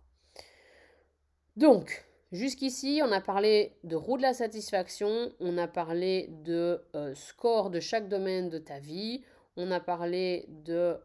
Donc, 1.56 2.04
jusqu'ici, 2.32 3.00
on 3.04 3.12
a 3.12 3.20
parlé 3.20 3.76
de 3.84 3.96
roue 3.96 4.16
de 4.16 4.22
la 4.22 4.34
satisfaction, 4.34 5.32
on 5.40 5.58
a 5.58 5.68
parlé 5.68 6.28
de 6.44 6.82
euh, 6.94 7.14
score 7.14 7.70
de 7.70 7.80
chaque 7.80 8.08
domaine 8.08 8.48
de 8.48 8.58
ta 8.58 8.78
vie, 8.78 9.22
on 9.56 9.70
a 9.70 9.80
parlé 9.80 10.46
de 10.48 10.96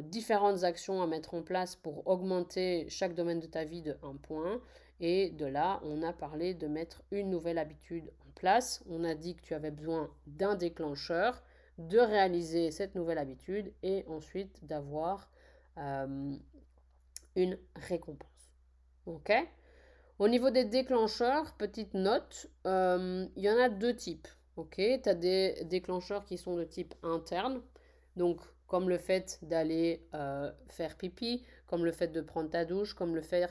différentes 0.00 0.64
actions 0.64 1.02
à 1.02 1.06
mettre 1.06 1.34
en 1.34 1.42
place 1.42 1.76
pour 1.76 2.06
augmenter 2.08 2.86
chaque 2.88 3.14
domaine 3.14 3.38
de 3.38 3.46
ta 3.46 3.64
vie 3.64 3.82
de 3.82 3.96
un 4.02 4.16
point. 4.16 4.60
Et 5.00 5.30
de 5.30 5.46
là, 5.46 5.80
on 5.84 6.02
a 6.02 6.12
parlé 6.12 6.54
de 6.54 6.68
mettre 6.68 7.02
une 7.10 7.28
nouvelle 7.28 7.58
habitude 7.58 8.12
en 8.26 8.30
place. 8.36 8.84
On 8.88 9.02
a 9.02 9.14
dit 9.14 9.34
que 9.34 9.42
tu 9.42 9.52
avais 9.52 9.72
besoin 9.72 10.08
d'un 10.26 10.54
déclencheur, 10.54 11.42
de 11.78 11.98
réaliser 11.98 12.70
cette 12.70 12.94
nouvelle 12.94 13.18
habitude 13.18 13.72
et 13.82 14.04
ensuite 14.06 14.64
d'avoir 14.64 15.28
euh, 15.78 16.36
une 17.34 17.58
récompense. 17.74 18.30
OK? 19.06 19.32
Au 20.22 20.28
niveau 20.28 20.50
des 20.50 20.64
déclencheurs, 20.64 21.52
petite 21.54 21.94
note, 21.94 22.46
euh, 22.64 23.26
il 23.34 23.42
y 23.42 23.50
en 23.50 23.58
a 23.58 23.68
deux 23.68 23.92
types. 23.92 24.28
OK? 24.54 24.76
Tu 24.76 25.08
as 25.08 25.16
des 25.16 25.64
déclencheurs 25.64 26.24
qui 26.24 26.38
sont 26.38 26.54
de 26.54 26.62
type 26.62 26.94
interne. 27.02 27.60
Donc, 28.14 28.38
comme 28.68 28.88
le 28.88 28.98
fait 28.98 29.40
d'aller 29.42 30.06
euh, 30.14 30.52
faire 30.68 30.96
pipi, 30.96 31.42
comme 31.66 31.84
le 31.84 31.90
fait 31.90 32.06
de 32.06 32.20
prendre 32.20 32.50
ta 32.50 32.64
douche, 32.64 32.94
comme 32.94 33.16
le 33.16 33.20
fait 33.20 33.48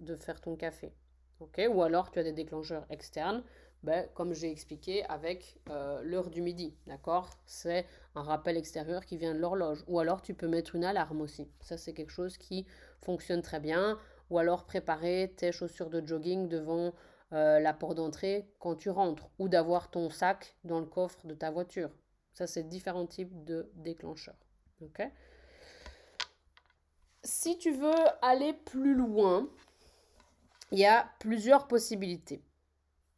de, 0.00 0.16
faire 0.16 0.40
ton 0.40 0.56
café. 0.56 0.94
ok? 1.40 1.60
Ou 1.70 1.82
alors 1.82 2.10
tu 2.10 2.20
as 2.20 2.22
des 2.22 2.32
déclencheurs 2.32 2.86
externes, 2.88 3.42
ben, 3.82 4.08
comme 4.14 4.32
j'ai 4.32 4.50
expliqué 4.50 5.04
avec 5.04 5.58
euh, 5.68 6.00
l'heure 6.02 6.30
du 6.30 6.40
midi. 6.40 6.74
D'accord? 6.86 7.28
C'est 7.44 7.84
un 8.14 8.22
rappel 8.22 8.56
extérieur 8.56 9.04
qui 9.04 9.18
vient 9.18 9.34
de 9.34 9.40
l'horloge. 9.40 9.84
Ou 9.88 9.98
alors 10.00 10.22
tu 10.22 10.32
peux 10.32 10.48
mettre 10.48 10.74
une 10.74 10.84
alarme 10.84 11.20
aussi. 11.20 11.50
Ça, 11.60 11.76
c'est 11.76 11.92
quelque 11.92 12.12
chose 12.12 12.38
qui 12.38 12.64
fonctionne 13.02 13.42
très 13.42 13.60
bien. 13.60 13.98
Ou 14.30 14.38
alors 14.38 14.64
préparer 14.64 15.34
tes 15.36 15.52
chaussures 15.52 15.90
de 15.90 16.06
jogging 16.06 16.48
devant 16.48 16.92
euh, 17.32 17.60
la 17.60 17.72
porte 17.72 17.96
d'entrée 17.96 18.48
quand 18.58 18.74
tu 18.74 18.90
rentres. 18.90 19.28
Ou 19.38 19.48
d'avoir 19.48 19.90
ton 19.90 20.10
sac 20.10 20.56
dans 20.64 20.80
le 20.80 20.86
coffre 20.86 21.26
de 21.26 21.34
ta 21.34 21.50
voiture. 21.50 21.90
Ça, 22.32 22.46
c'est 22.46 22.64
différents 22.64 23.06
types 23.06 23.44
de 23.44 23.70
déclencheurs. 23.76 24.36
Si 27.22 27.56
tu 27.56 27.72
veux 27.72 27.94
aller 28.22 28.52
plus 28.52 28.94
loin, 28.94 29.48
il 30.72 30.78
y 30.78 30.86
a 30.86 31.08
plusieurs 31.20 31.66
possibilités. 31.66 32.42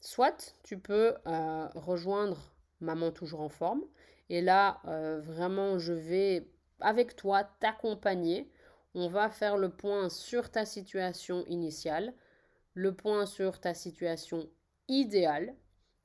Soit 0.01 0.55
tu 0.62 0.79
peux 0.79 1.14
euh, 1.27 1.69
rejoindre 1.75 2.53
Maman 2.81 3.11
toujours 3.11 3.40
en 3.40 3.49
forme. 3.49 3.83
Et 4.29 4.42
là, 4.42 4.81
euh, 4.87 5.21
vraiment, 5.21 5.79
je 5.79 5.92
vais 5.92 6.47
avec 6.81 7.16
toi 7.16 7.45
t'accompagner. 7.61 8.51
On 8.99 9.09
va 9.09 9.29
faire 9.29 9.59
le 9.59 9.69
point 9.69 10.09
sur 10.09 10.51
ta 10.51 10.65
situation 10.65 11.45
initiale, 11.49 12.15
le 12.73 12.95
point 12.95 13.27
sur 13.27 13.61
ta 13.61 13.75
situation 13.75 14.49
idéale. 14.89 15.55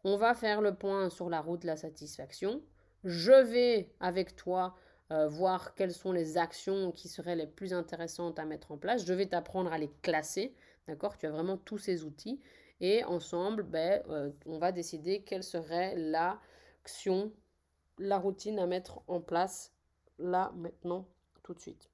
On 0.04 0.18
va 0.18 0.34
faire 0.34 0.60
le 0.60 0.76
point 0.76 1.10
sur 1.10 1.30
la 1.30 1.40
route 1.40 1.62
de 1.62 1.68
la 1.68 1.78
satisfaction. 1.78 2.62
Je 3.06 3.32
vais 3.32 3.94
avec 4.02 4.36
toi 4.36 4.76
euh, 5.10 5.30
voir 5.30 5.74
quelles 5.74 5.94
sont 5.94 6.12
les 6.12 6.38
actions 6.38 6.92
qui 6.92 7.08
seraient 7.08 7.38
les 7.38 7.48
plus 7.48 7.74
intéressantes 7.74 8.40
à 8.40 8.44
mettre 8.44 8.74
en 8.74 8.78
place. 8.78 9.06
Je 9.06 9.14
vais 9.14 9.28
t'apprendre 9.28 9.72
à 9.72 9.78
les 9.78 9.92
classer. 10.02 10.54
D'accord? 10.90 11.18
Tu 11.18 11.28
as 11.28 11.32
vraiment 11.32 11.56
tous 11.56 11.78
ces 11.78 12.04
outils. 12.04 12.42
Et 12.82 13.06
ensemble, 13.06 13.64
ben, 13.64 14.04
euh, 14.10 14.32
on 14.46 14.58
va 14.58 14.74
décider 14.74 15.22
quelle 15.24 15.44
serait 15.44 15.96
l'action, 15.96 17.32
la 18.00 18.18
routine 18.18 18.60
à 18.60 18.68
mettre 18.68 19.02
en 19.08 19.22
place 19.22 19.72
là, 20.20 20.52
maintenant, 20.58 21.08
tout 21.42 21.54
de 21.54 21.60
suite. 21.62 21.90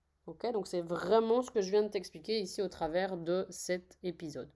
Donc 0.53 0.67
c'est 0.67 0.81
vraiment 0.81 1.41
ce 1.41 1.51
que 1.51 1.61
je 1.61 1.71
viens 1.71 1.83
de 1.83 1.87
t'expliquer 1.87 2.39
ici 2.39 2.61
au 2.61 2.67
travers 2.67 3.17
de 3.17 3.45
cet 3.49 3.97
épisode. 4.03 4.49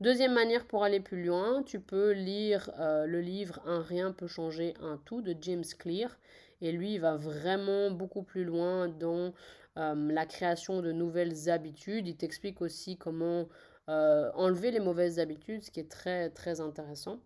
Deuxième 0.00 0.32
manière 0.32 0.66
pour 0.66 0.84
aller 0.84 1.00
plus 1.00 1.24
loin, 1.24 1.62
tu 1.64 1.80
peux 1.80 2.12
lire 2.12 2.70
euh, 2.78 3.04
le 3.06 3.20
livre 3.20 3.60
Un 3.66 3.82
rien 3.82 4.12
peut 4.12 4.26
changer 4.26 4.74
un 4.80 4.96
tout 5.04 5.20
de 5.20 5.34
James 5.40 5.64
Clear. 5.78 6.18
Et 6.60 6.72
lui, 6.72 6.94
il 6.94 7.00
va 7.00 7.16
vraiment 7.16 7.90
beaucoup 7.90 8.22
plus 8.22 8.44
loin 8.44 8.88
dans 8.88 9.34
euh, 9.76 10.12
la 10.12 10.24
création 10.24 10.80
de 10.80 10.92
nouvelles 10.92 11.50
habitudes. 11.50 12.08
Il 12.08 12.16
t'explique 12.16 12.62
aussi 12.62 12.96
comment 12.96 13.48
euh, 13.88 14.30
enlever 14.34 14.70
les 14.70 14.80
mauvaises 14.80 15.18
habitudes, 15.18 15.62
ce 15.62 15.70
qui 15.70 15.80
est 15.80 15.90
très 15.90 16.30
très 16.30 16.60
intéressant. 16.60 17.20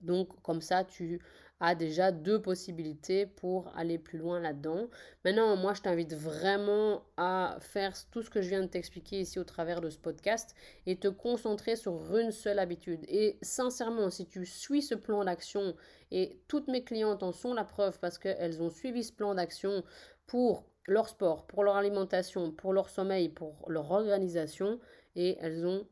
Donc 0.00 0.28
comme 0.42 0.60
ça, 0.60 0.84
tu 0.84 1.20
as 1.60 1.74
déjà 1.74 2.12
deux 2.12 2.40
possibilités 2.40 3.26
pour 3.26 3.68
aller 3.76 3.98
plus 3.98 4.18
loin 4.18 4.40
là-dedans. 4.40 4.88
Maintenant, 5.24 5.56
moi, 5.56 5.72
je 5.74 5.82
t'invite 5.82 6.14
vraiment 6.14 7.02
à 7.16 7.56
faire 7.60 7.94
tout 8.10 8.22
ce 8.22 8.30
que 8.30 8.42
je 8.42 8.48
viens 8.48 8.62
de 8.62 8.66
t'expliquer 8.66 9.20
ici 9.20 9.38
au 9.38 9.44
travers 9.44 9.80
de 9.80 9.88
ce 9.88 9.98
podcast 9.98 10.54
et 10.84 10.96
te 10.96 11.08
concentrer 11.08 11.76
sur 11.76 12.16
une 12.16 12.30
seule 12.30 12.58
habitude. 12.58 13.04
Et 13.08 13.38
sincèrement, 13.42 14.10
si 14.10 14.26
tu 14.26 14.44
suis 14.44 14.82
ce 14.82 14.94
plan 14.94 15.24
d'action, 15.24 15.74
et 16.10 16.40
toutes 16.46 16.68
mes 16.68 16.84
clientes 16.84 17.22
en 17.22 17.32
sont 17.32 17.54
la 17.54 17.64
preuve 17.64 17.98
parce 18.00 18.18
qu'elles 18.18 18.62
ont 18.62 18.70
suivi 18.70 19.02
ce 19.02 19.12
plan 19.12 19.34
d'action 19.34 19.82
pour 20.26 20.64
leur 20.86 21.08
sport, 21.08 21.46
pour 21.46 21.64
leur 21.64 21.76
alimentation, 21.76 22.52
pour 22.52 22.72
leur 22.72 22.90
sommeil, 22.90 23.28
pour 23.28 23.64
leur 23.68 23.90
organisation, 23.90 24.78
et 25.16 25.36
elles 25.40 25.66
ont 25.66 25.86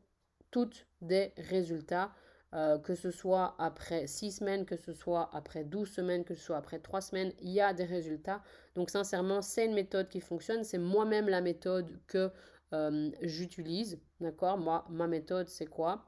toutes 0.51 0.87
des 1.01 1.33
résultats, 1.37 2.11
euh, 2.53 2.77
que 2.77 2.95
ce 2.95 3.11
soit 3.11 3.55
après 3.59 4.07
6 4.07 4.31
semaines, 4.31 4.65
que 4.65 4.77
ce 4.77 4.93
soit 4.93 5.29
après 5.33 5.63
12 5.63 5.89
semaines, 5.89 6.23
que 6.23 6.35
ce 6.35 6.43
soit 6.43 6.57
après 6.57 6.79
3 6.79 7.01
semaines, 7.01 7.33
il 7.41 7.51
y 7.51 7.61
a 7.61 7.73
des 7.73 7.83
résultats. 7.83 8.41
Donc 8.75 8.89
sincèrement, 8.89 9.41
c'est 9.41 9.65
une 9.65 9.73
méthode 9.73 10.07
qui 10.07 10.21
fonctionne. 10.21 10.63
C'est 10.63 10.77
moi-même 10.77 11.27
la 11.27 11.41
méthode 11.41 11.99
que 12.07 12.31
euh, 12.73 13.11
j'utilise. 13.21 13.99
D'accord? 14.21 14.57
Moi, 14.57 14.85
ma 14.89 15.07
méthode, 15.07 15.49
c'est 15.49 15.65
quoi? 15.65 16.05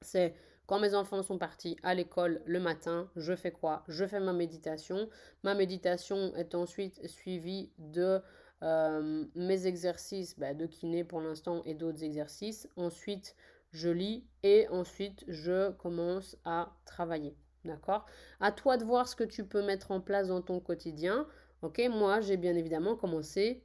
C'est 0.00 0.34
quand 0.66 0.80
mes 0.80 0.94
enfants 0.94 1.22
sont 1.22 1.38
partis 1.38 1.76
à 1.82 1.94
l'école 1.94 2.42
le 2.44 2.58
matin, 2.58 3.08
je 3.16 3.36
fais 3.36 3.52
quoi? 3.52 3.84
Je 3.86 4.04
fais 4.04 4.20
ma 4.20 4.32
méditation. 4.32 5.08
Ma 5.42 5.54
méditation 5.54 6.34
est 6.36 6.54
ensuite 6.54 7.06
suivie 7.06 7.70
de 7.78 8.20
euh, 8.62 9.24
mes 9.34 9.66
exercices 9.66 10.38
bah, 10.38 10.54
de 10.54 10.66
kiné 10.66 11.04
pour 11.04 11.20
l'instant 11.20 11.62
et 11.64 11.74
d'autres 11.74 12.02
exercices. 12.02 12.68
Ensuite, 12.76 13.36
je 13.72 13.88
lis 13.88 14.24
et 14.42 14.68
ensuite 14.68 15.24
je 15.28 15.70
commence 15.72 16.36
à 16.44 16.72
travailler. 16.84 17.36
D'accord? 17.64 18.06
À 18.40 18.52
toi 18.52 18.76
de 18.76 18.84
voir 18.84 19.08
ce 19.08 19.16
que 19.16 19.24
tu 19.24 19.44
peux 19.44 19.62
mettre 19.62 19.90
en 19.90 20.00
place 20.00 20.28
dans 20.28 20.40
ton 20.40 20.60
quotidien. 20.60 21.26
Ok, 21.62 21.82
moi 21.90 22.20
j'ai 22.20 22.36
bien 22.36 22.54
évidemment 22.54 22.94
commencé 22.94 23.64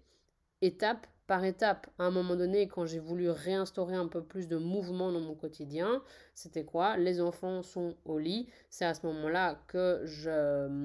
étape 0.61 1.07
par 1.27 1.45
étape. 1.45 1.87
À 1.97 2.03
un 2.03 2.11
moment 2.11 2.35
donné, 2.35 2.67
quand 2.67 2.85
j'ai 2.85 2.99
voulu 2.99 3.29
réinstaurer 3.29 3.95
un 3.95 4.07
peu 4.07 4.21
plus 4.21 4.47
de 4.47 4.57
mouvement 4.57 5.11
dans 5.13 5.21
mon 5.21 5.33
quotidien, 5.33 6.03
c'était 6.35 6.65
quoi? 6.65 6.97
Les 6.97 7.21
enfants 7.21 7.61
sont 7.63 7.95
au 8.03 8.19
lit. 8.19 8.49
C'est 8.69 8.83
à 8.83 8.93
ce 8.93 9.05
moment-là 9.05 9.63
que 9.67 10.01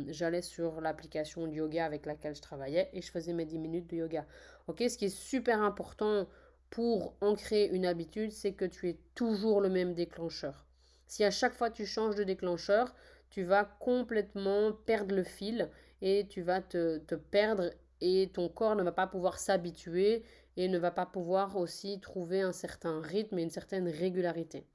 j'allais 0.09 0.43
sur 0.43 0.81
l'application 0.81 1.49
de 1.49 1.55
yoga 1.55 1.85
avec 1.85 2.07
laquelle 2.07 2.37
je 2.37 2.43
travaillais 2.43 2.91
et 2.93 3.03
je 3.03 3.11
faisais 3.11 3.33
mes 3.33 3.45
10 3.45 3.59
minutes 3.59 3.91
de 3.91 3.97
yoga. 3.97 4.25
Ok, 4.69 4.85
ce 4.89 4.97
qui 4.97 5.07
est 5.07 5.17
super 5.17 5.63
important 5.63 6.29
pour 6.71 7.15
ancrer 7.21 7.67
une 7.67 7.87
habitude, 7.87 8.33
c'est 8.33 8.53
que 8.53 8.65
tu 8.65 8.89
es 8.89 8.99
toujours 9.15 9.61
le 9.61 9.69
même 9.69 9.95
déclencheur. 9.95 10.67
Si 11.07 11.25
à 11.25 11.31
chaque 11.31 11.55
fois 11.55 11.71
tu 11.71 11.87
changes 11.87 12.17
de 12.17 12.25
déclencheur, 12.25 12.95
tu 13.31 13.45
vas 13.45 13.65
complètement 13.65 14.73
perdre 14.73 15.15
le 15.15 15.23
fil 15.23 15.71
et 16.03 16.27
tu 16.29 16.43
vas 16.43 16.61
te, 16.61 16.99
te 16.99 17.15
perdre 17.15 17.71
et 18.01 18.31
ton 18.33 18.49
corps 18.49 18.77
ne 18.77 18.83
va 18.83 18.93
pas 18.93 19.07
pouvoir 19.07 19.39
s'habituer 19.39 20.25
et 20.57 20.69
ne 20.69 20.79
va 20.79 20.91
pas 20.91 21.07
pouvoir 21.07 21.57
aussi 21.57 22.01
trouver 22.01 22.41
un 22.41 22.53
certain 22.53 23.01
rythme 23.01 23.39
et 23.39 23.43
une 23.43 23.51
certaine 23.51 23.89
régularité. 23.89 24.67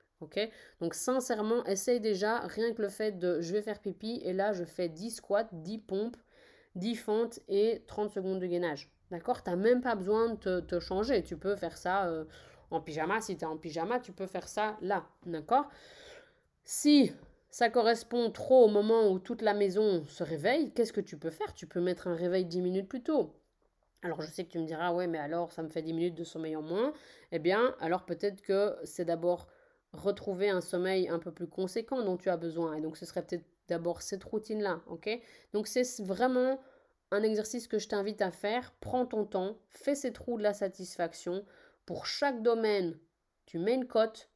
Donc 0.79 0.93
sincèrement, 0.93 1.65
essaye 1.65 1.99
déjà 1.99 2.39
rien 2.41 2.73
que 2.73 2.81
le 2.81 2.89
fait 2.89 3.17
de 3.17 3.41
je 3.41 3.53
vais 3.53 3.61
faire 3.61 3.79
pipi 3.79 4.21
et 4.23 4.33
là 4.33 4.53
je 4.53 4.63
fais 4.63 4.89
10 4.89 5.11
squats, 5.15 5.49
10 5.51 5.79
pompes, 5.79 6.17
10 6.75 6.95
fentes 6.95 7.39
et 7.47 7.83
30 7.87 8.11
secondes 8.11 8.39
de 8.39 8.45
gainage. 8.45 8.91
D'accord? 9.11 9.43
Tu 9.43 9.49
n'as 9.49 9.57
même 9.57 9.81
pas 9.81 9.95
besoin 9.95 10.33
de 10.33 10.59
te, 10.61 10.79
changer. 10.79 11.21
Tu 11.21 11.37
peux 11.37 11.55
faire 11.55 11.77
ça 11.77 12.07
euh, 12.07 12.25
en 12.71 12.79
pyjama. 12.79 13.21
Si 13.21 13.37
tu 13.37 13.43
es 13.43 13.47
en 13.47 13.57
pyjama, 13.57 13.99
tu 13.99 14.13
peux 14.13 14.25
faire 14.25 14.47
ça 14.47 14.77
là. 14.81 15.05
D'accord? 15.25 15.69
Si 16.63 17.11
ça 17.49 17.69
correspond 17.69 18.31
trop 18.31 18.65
au 18.65 18.69
moment 18.69 19.11
où 19.11 19.19
toute 19.19 19.41
la 19.41 19.53
maison 19.53 20.05
se 20.05 20.23
réveille, 20.23 20.71
qu'est-ce 20.71 20.93
que 20.93 21.01
tu 21.01 21.17
peux 21.17 21.29
faire? 21.29 21.53
Tu 21.53 21.67
peux 21.67 21.81
mettre 21.81 22.07
un 22.07 22.15
réveil 22.15 22.45
10 22.45 22.61
minutes 22.61 22.87
plus 22.87 23.03
tôt. 23.03 23.35
Alors 24.03 24.21
je 24.21 24.27
sais 24.27 24.45
que 24.45 24.49
tu 24.49 24.59
me 24.59 24.65
diras, 24.65 24.93
ouais, 24.93 25.05
mais 25.07 25.19
alors 25.19 25.51
ça 25.51 25.61
me 25.61 25.69
fait 25.69 25.81
10 25.81 25.93
minutes 25.93 26.15
de 26.15 26.23
sommeil 26.23 26.55
en 26.55 26.61
moins. 26.61 26.93
Eh 27.33 27.39
bien, 27.39 27.75
alors 27.81 28.05
peut-être 28.05 28.41
que 28.41 28.75
c'est 28.85 29.05
d'abord 29.05 29.47
retrouver 29.91 30.49
un 30.49 30.61
sommeil 30.61 31.09
un 31.09 31.19
peu 31.19 31.31
plus 31.31 31.47
conséquent 31.47 32.01
dont 32.01 32.15
tu 32.15 32.29
as 32.29 32.37
besoin. 32.37 32.75
Et 32.75 32.81
donc 32.81 32.95
ce 32.95 33.05
serait 33.05 33.21
peut-être 33.21 33.45
d'abord 33.67 34.01
cette 34.01 34.23
routine-là, 34.23 34.81
ok? 34.87 35.09
Donc 35.53 35.67
c'est 35.67 35.83
vraiment 36.01 36.59
un 37.11 37.23
exercice 37.23 37.67
que 37.67 37.79
je 37.79 37.87
t'invite 37.87 38.21
à 38.21 38.31
faire. 38.31 38.73
Prends 38.79 39.05
ton 39.05 39.25
temps, 39.25 39.57
fais 39.69 39.95
ces 39.95 40.13
trous 40.13 40.37
de 40.37 40.43
la 40.43 40.53
satisfaction. 40.53 41.45
Pour 41.85 42.05
chaque 42.05 42.41
domaine, 42.41 42.97
tu 43.45 43.59
mets 43.59 43.75
une 43.75 43.87
cote 43.87 44.31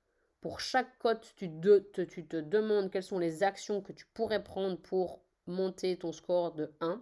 pour 0.45 0.59
chaque 0.59 0.99
cote, 0.99 1.33
tu, 1.38 1.49
te 1.49 2.38
demandes 2.39 2.91
quelles 2.91 3.01
sont 3.01 3.17
les 3.17 3.41
actions 3.41 3.81
que 3.81 3.91
tu 3.91 4.05
pourrais 4.13 4.43
prendre 4.43 4.77
pour 4.77 5.23
monter 5.47 5.97
ton 5.97 6.11
score 6.11 6.53
de 6.53 6.71
1. 6.81 7.01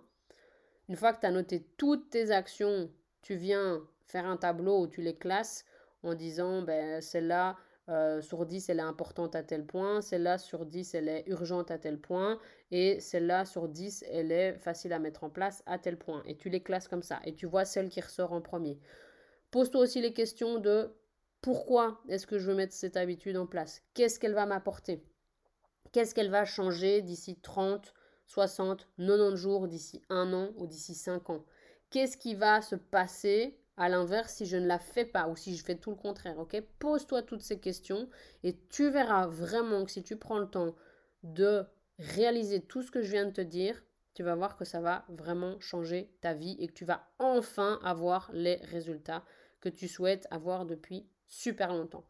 Une 0.88 0.96
fois 0.96 1.12
que 1.12 1.20
tu 1.20 1.26
as 1.26 1.32
noté 1.32 1.68
toutes 1.76 2.10
tes 2.10 2.32
actions, 2.32 2.90
tu 3.22 3.36
viens 3.36 3.86
faire 4.06 4.26
un 4.28 4.38
tableau 4.38 4.84
où 4.84 4.88
tu 4.88 5.02
les 5.02 5.18
classes 5.18 5.66
en 6.04 6.14
disant 6.14 6.62
ben, 6.62 7.02
celle-là 7.02 7.58
euh, 7.90 8.22
sur 8.22 8.46
10 8.46 8.70
elle 8.70 8.80
est 8.80 8.84
importante 8.84 9.36
à 9.36 9.44
tel 9.44 9.66
point, 9.66 10.02
celle-là 10.02 10.38
sur 10.38 10.66
10 10.66 10.96
elle 10.96 11.10
est 11.10 11.24
urgente 11.28 11.70
à 11.70 11.78
tel 11.78 12.00
point 12.00 12.40
et 12.72 13.02
celle-là 13.02 13.44
sur 13.44 13.68
10 13.68 14.06
elle 14.10 14.32
est 14.32 14.58
facile 14.58 14.94
à 14.94 15.00
mettre 15.00 15.24
en 15.26 15.30
place 15.30 15.64
à 15.66 15.78
tel 15.78 15.98
point. 15.98 16.24
Et 16.26 16.38
tu 16.38 16.50
les 16.50 16.64
classes 16.64 16.88
comme 16.88 17.04
ça 17.04 17.20
et 17.26 17.36
tu 17.36 17.46
vois 17.46 17.66
celle 17.66 17.90
qui 17.90 18.00
ressort 18.00 18.32
en 18.32 18.42
premier. 18.42 18.80
Pose-toi 19.52 19.82
aussi 19.82 20.02
les 20.02 20.14
questions 20.14 20.60
de 20.60 20.96
pourquoi 21.42 22.02
est-ce 22.08 22.26
que 22.26 22.40
je 22.40 22.50
veux 22.50 22.56
mettre 22.56 22.74
cette 22.74 22.96
habitude 22.96 23.36
en 23.36 23.46
place? 23.46 23.82
Qu'est-ce 23.94 24.18
qu'elle 24.18 24.34
va 24.34 24.46
m'apporter? 24.46 25.04
Qu'est-ce 25.92 26.16
qu'elle 26.16 26.32
va 26.32 26.46
changer 26.46 27.02
d'ici 27.02 27.36
30, 27.36 27.94
60, 28.28 28.88
90 28.98 29.36
jours, 29.36 29.68
d'ici 29.68 30.02
un 30.10 30.32
an 30.34 30.54
ou 30.56 30.68
d'ici 30.68 30.96
5 30.96 31.30
ans? 31.30 31.46
Qu'est-ce 31.90 32.18
qui 32.18 32.34
va 32.34 32.62
se 32.62 32.76
passer 32.76 33.60
à 33.78 33.90
l'inverse 33.90 34.34
si 34.34 34.46
je 34.46 34.58
ne 34.58 34.68
la 34.68 34.80
fais 34.80 35.06
pas 35.06 35.28
ou 35.28 35.36
si 35.36 35.56
je 35.56 35.64
fais 35.64 35.76
tout 35.76 35.90
le 35.90 35.96
contraire 35.96 36.38
Ok 36.40 36.62
Pose-toi 36.80 37.24
toutes 37.24 37.42
ces 37.42 37.60
questions 37.60 38.10
et 38.44 38.58
tu 38.70 38.90
verras 38.90 39.28
vraiment 39.28 39.86
que 39.86 39.92
si 39.92 40.04
tu 40.04 40.16
prends 40.16 40.40
le 40.40 40.50
temps 40.50 40.76
de 41.24 41.66
réaliser 42.00 42.62
tout 42.62 42.82
ce 42.82 42.92
que 42.92 43.02
je 43.02 43.12
viens 43.12 43.26
de 43.26 43.32
te 43.32 43.42
dire, 43.42 43.84
tu 44.14 44.24
vas 44.24 44.36
voir 44.36 44.58
que 44.58 44.66
ça 44.66 44.82
va 44.82 45.06
vraiment 45.10 45.60
changer 45.60 46.12
ta 46.22 46.34
vie 46.34 46.56
et 46.60 46.68
que 46.68 46.74
tu 46.74 46.86
vas 46.86 47.08
enfin 47.20 47.80
avoir 47.84 48.30
les 48.34 48.56
résultats 48.58 49.24
que 49.62 49.70
tu 49.70 49.88
souhaites 49.88 50.28
avoir 50.30 50.66
depuis 50.66 51.08
super 51.28 51.74
longtemps. 51.74 52.06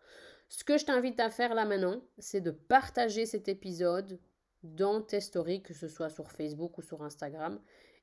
Ce 0.50 0.64
que 0.64 0.78
je 0.78 0.86
t'invite 0.86 1.20
à 1.20 1.30
faire 1.30 1.54
là 1.56 1.66
maintenant, 1.66 2.02
c'est 2.18 2.42
de 2.42 2.52
partager 2.52 3.26
cet 3.26 3.48
épisode 3.48 4.20
dans 4.64 5.02
tes 5.02 5.20
stories, 5.20 5.62
que 5.62 5.74
ce 5.74 5.88
soit 5.88 6.10
sur 6.10 6.32
Facebook 6.32 6.78
ou 6.78 6.82
sur 6.82 7.04
Instagram, 7.04 7.60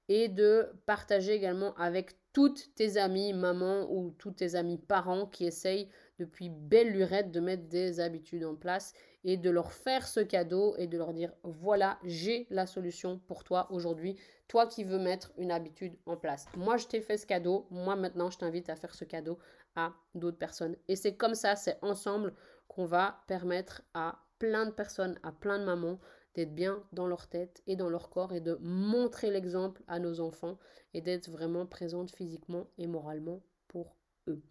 et 0.08 0.28
de 0.28 0.68
partager 0.86 1.32
également 1.32 1.74
avec 1.76 2.19
toutes 2.32 2.74
tes 2.74 2.96
amies 2.96 3.32
mamans 3.32 3.90
ou 3.90 4.10
tous 4.12 4.32
tes 4.32 4.54
amis 4.54 4.78
parents 4.78 5.26
qui 5.26 5.46
essayent 5.46 5.88
depuis 6.18 6.48
belle 6.50 6.92
lurette 6.92 7.30
de 7.30 7.40
mettre 7.40 7.64
des 7.68 7.98
habitudes 7.98 8.44
en 8.44 8.54
place 8.54 8.92
et 9.24 9.36
de 9.36 9.50
leur 9.50 9.72
faire 9.72 10.06
ce 10.06 10.20
cadeau 10.20 10.74
et 10.76 10.86
de 10.86 10.96
leur 10.96 11.12
dire 11.12 11.32
voilà, 11.42 11.98
j'ai 12.04 12.46
la 12.50 12.66
solution 12.66 13.18
pour 13.26 13.42
toi 13.42 13.66
aujourd'hui, 13.70 14.16
toi 14.48 14.66
qui 14.66 14.84
veux 14.84 14.98
mettre 14.98 15.32
une 15.38 15.50
habitude 15.50 15.96
en 16.06 16.16
place. 16.16 16.46
Moi, 16.56 16.76
je 16.76 16.86
t'ai 16.86 17.00
fait 17.00 17.16
ce 17.16 17.26
cadeau, 17.26 17.66
moi 17.70 17.96
maintenant, 17.96 18.30
je 18.30 18.38
t'invite 18.38 18.70
à 18.70 18.76
faire 18.76 18.94
ce 18.94 19.04
cadeau 19.04 19.38
à 19.76 19.92
d'autres 20.14 20.38
personnes. 20.38 20.76
Et 20.88 20.96
c'est 20.96 21.16
comme 21.16 21.34
ça, 21.34 21.56
c'est 21.56 21.78
ensemble 21.82 22.34
qu'on 22.68 22.84
va 22.84 23.22
permettre 23.26 23.82
à 23.94 24.20
plein 24.38 24.66
de 24.66 24.70
personnes, 24.70 25.18
à 25.22 25.32
plein 25.32 25.58
de 25.58 25.64
mamans 25.64 25.98
d'être 26.34 26.54
bien 26.54 26.82
dans 26.92 27.06
leur 27.06 27.28
tête 27.28 27.62
et 27.66 27.76
dans 27.76 27.88
leur 27.88 28.10
corps 28.10 28.32
et 28.32 28.40
de 28.40 28.58
montrer 28.60 29.30
l'exemple 29.30 29.82
à 29.88 29.98
nos 29.98 30.20
enfants 30.20 30.58
et 30.94 31.00
d'être 31.00 31.30
vraiment 31.30 31.66
présente 31.66 32.10
physiquement 32.10 32.66
et 32.78 32.86
moralement 32.86 33.42
pour 33.68 33.96
eux. 34.28 34.42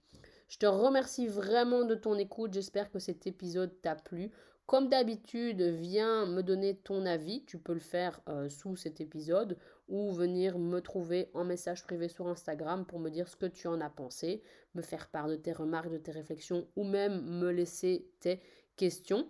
Je 0.47 0.57
te 0.57 0.65
remercie 0.65 1.27
vraiment 1.27 1.85
de 1.85 1.95
ton 1.95 2.15
écoute. 2.17 2.53
J'espère 2.53 2.91
que 2.91 2.99
cet 2.99 3.27
épisode 3.27 3.81
t'a 3.81 3.95
plu. 3.95 4.31
Comme 4.65 4.89
d'habitude, 4.89 5.61
viens 5.61 6.25
me 6.25 6.41
donner 6.41 6.75
ton 6.75 7.05
avis. 7.05 7.43
Tu 7.45 7.57
peux 7.57 7.73
le 7.73 7.79
faire 7.79 8.21
euh, 8.29 8.49
sous 8.49 8.75
cet 8.75 9.01
épisode 9.01 9.57
ou 9.87 10.11
venir 10.11 10.59
me 10.59 10.79
trouver 10.79 11.29
en 11.33 11.43
message 11.43 11.83
privé 11.83 12.07
sur 12.07 12.27
Instagram 12.27 12.85
pour 12.85 12.99
me 12.99 13.09
dire 13.09 13.27
ce 13.27 13.35
que 13.35 13.47
tu 13.47 13.67
en 13.67 13.81
as 13.81 13.89
pensé, 13.89 14.43
me 14.75 14.81
faire 14.81 15.07
part 15.07 15.27
de 15.27 15.35
tes 15.35 15.53
remarques, 15.53 15.91
de 15.91 15.97
tes 15.97 16.11
réflexions 16.11 16.67
ou 16.75 16.83
même 16.83 17.21
me 17.39 17.49
laisser 17.51 18.07
tes 18.19 18.41
questions. 18.75 19.27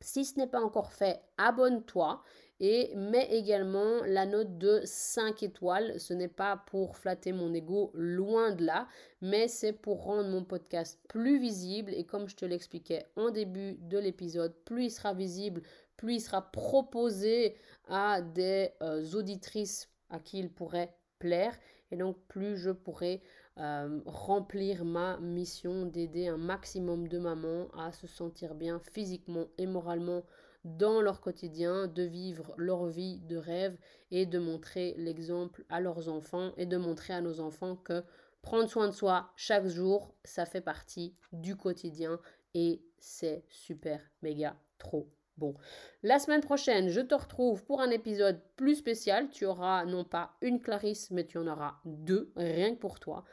Si 0.00 0.24
ce 0.24 0.38
n'est 0.38 0.46
pas 0.46 0.60
encore 0.60 0.92
fait, 0.92 1.20
abonne-toi 1.38 2.22
et 2.60 2.94
mets 2.96 3.28
également 3.30 4.02
la 4.04 4.26
note 4.26 4.58
de 4.58 4.80
5 4.84 5.42
étoiles. 5.42 5.98
Ce 6.00 6.12
n'est 6.12 6.28
pas 6.28 6.56
pour 6.66 6.96
flatter 6.96 7.32
mon 7.32 7.52
ego, 7.54 7.90
loin 7.94 8.52
de 8.52 8.64
là, 8.64 8.88
mais 9.20 9.48
c'est 9.48 9.72
pour 9.72 10.04
rendre 10.04 10.28
mon 10.28 10.44
podcast 10.44 11.00
plus 11.08 11.38
visible. 11.38 11.92
Et 11.94 12.04
comme 12.04 12.28
je 12.28 12.36
te 12.36 12.44
l'expliquais 12.44 13.06
en 13.16 13.30
début 13.30 13.74
de 13.80 13.98
l'épisode, 13.98 14.54
plus 14.64 14.84
il 14.86 14.90
sera 14.90 15.14
visible, 15.14 15.62
plus 15.96 16.14
il 16.14 16.20
sera 16.20 16.50
proposé 16.50 17.56
à 17.88 18.22
des 18.22 18.70
euh, 18.82 19.04
auditrices 19.12 19.88
à 20.10 20.18
qui 20.18 20.38
il 20.38 20.50
pourrait 20.50 20.96
plaire. 21.18 21.56
Et 21.90 21.96
donc, 21.96 22.16
plus 22.28 22.56
je 22.56 22.70
pourrai 22.70 23.22
euh, 23.58 24.00
remplir 24.06 24.84
ma 24.84 25.18
mission 25.18 25.86
d'aider 25.86 26.28
un 26.28 26.36
maximum 26.36 27.08
de 27.08 27.18
mamans 27.18 27.68
à 27.76 27.92
se 27.92 28.06
sentir 28.06 28.54
bien 28.54 28.80
physiquement 28.92 29.46
et 29.58 29.66
moralement 29.66 30.24
dans 30.64 31.00
leur 31.00 31.20
quotidien, 31.20 31.86
de 31.86 32.02
vivre 32.02 32.54
leur 32.56 32.86
vie 32.86 33.20
de 33.20 33.36
rêve 33.36 33.76
et 34.10 34.26
de 34.26 34.38
montrer 34.38 34.94
l'exemple 34.98 35.64
à 35.68 35.80
leurs 35.80 36.08
enfants 36.08 36.52
et 36.56 36.66
de 36.66 36.76
montrer 36.76 37.14
à 37.14 37.20
nos 37.20 37.40
enfants 37.40 37.76
que 37.76 38.04
prendre 38.42 38.68
soin 38.68 38.86
de 38.86 38.92
soi 38.92 39.30
chaque 39.36 39.66
jour, 39.66 40.14
ça 40.24 40.46
fait 40.46 40.60
partie 40.60 41.14
du 41.32 41.56
quotidien 41.56 42.20
et 42.54 42.82
c'est 42.98 43.44
super 43.48 44.00
méga 44.22 44.56
trop 44.78 45.08
Bon, 45.38 45.54
la 46.02 46.18
semaine 46.18 46.40
prochaine, 46.40 46.88
je 46.88 47.00
te 47.00 47.14
retrouve 47.14 47.64
pour 47.64 47.80
un 47.80 47.90
épisode 47.90 48.40
plus 48.56 48.74
spécial. 48.74 49.30
Tu 49.30 49.46
auras 49.46 49.84
non 49.84 50.02
pas 50.02 50.32
une 50.42 50.60
Clarisse, 50.60 51.12
mais 51.12 51.24
tu 51.24 51.38
en 51.38 51.46
auras 51.46 51.76
deux, 51.84 52.32
rien 52.36 52.74
que 52.74 52.80
pour 52.80 52.98
toi. 52.98 53.24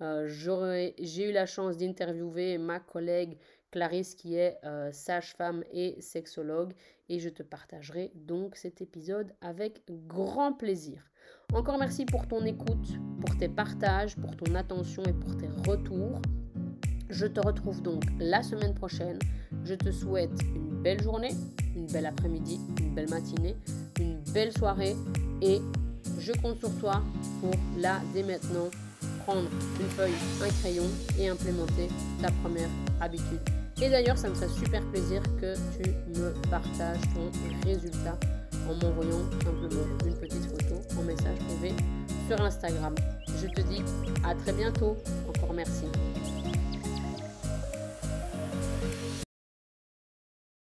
Euh, 0.00 0.26
j'ai 0.28 1.28
eu 1.28 1.32
la 1.32 1.46
chance 1.46 1.76
d'interviewer 1.76 2.58
ma 2.58 2.80
collègue 2.80 3.38
Clarisse 3.70 4.16
qui 4.16 4.34
est 4.34 4.58
euh, 4.64 4.90
sage-femme 4.90 5.62
et 5.70 6.00
sexologue 6.00 6.72
et 7.08 7.20
je 7.20 7.28
te 7.28 7.44
partagerai 7.44 8.10
donc 8.14 8.56
cet 8.56 8.80
épisode 8.80 9.32
avec 9.40 9.82
grand 9.88 10.52
plaisir. 10.52 11.08
Encore 11.52 11.78
merci 11.78 12.04
pour 12.04 12.26
ton 12.26 12.44
écoute, 12.44 12.98
pour 13.20 13.36
tes 13.38 13.48
partages, 13.48 14.16
pour 14.16 14.36
ton 14.36 14.56
attention 14.56 15.04
et 15.04 15.12
pour 15.12 15.36
tes 15.36 15.48
retours. 15.70 16.20
Je 17.08 17.26
te 17.26 17.40
retrouve 17.40 17.82
donc 17.82 18.02
la 18.18 18.42
semaine 18.42 18.74
prochaine. 18.74 19.18
Je 19.64 19.74
te 19.74 19.90
souhaite 19.90 20.40
une 20.54 20.71
belle 20.82 21.02
journée, 21.02 21.34
une 21.76 21.86
belle 21.86 22.06
après-midi, 22.06 22.60
une 22.80 22.94
belle 22.94 23.08
matinée, 23.08 23.56
une 24.00 24.18
belle 24.32 24.52
soirée 24.52 24.96
et 25.40 25.60
je 26.18 26.32
compte 26.32 26.58
sur 26.58 26.70
toi 26.78 27.02
pour 27.40 27.52
là, 27.78 28.00
dès 28.14 28.22
maintenant, 28.22 28.68
prendre 29.24 29.48
une 29.80 29.88
feuille, 29.88 30.12
un 30.42 30.48
crayon 30.60 30.84
et 31.18 31.28
implémenter 31.28 31.88
ta 32.20 32.30
première 32.42 32.68
habitude. 33.00 33.40
Et 33.80 33.88
d'ailleurs, 33.88 34.18
ça 34.18 34.28
me 34.28 34.34
ferait 34.34 34.48
super 34.48 34.82
plaisir 34.90 35.22
que 35.40 35.54
tu 35.76 35.90
me 36.20 36.32
partages 36.50 37.00
ton 37.14 37.30
résultat 37.66 38.18
en 38.68 38.74
m'envoyant 38.74 39.22
simplement 39.44 39.84
une 40.06 40.14
petite 40.14 40.44
photo 40.44 40.80
en 40.98 41.02
message 41.02 41.38
privé 41.48 41.74
sur 42.28 42.40
Instagram. 42.40 42.94
Je 43.40 43.48
te 43.48 43.60
dis 43.62 43.82
à 44.24 44.34
très 44.34 44.52
bientôt. 44.52 44.96
Encore 45.28 45.54
merci. 45.54 45.86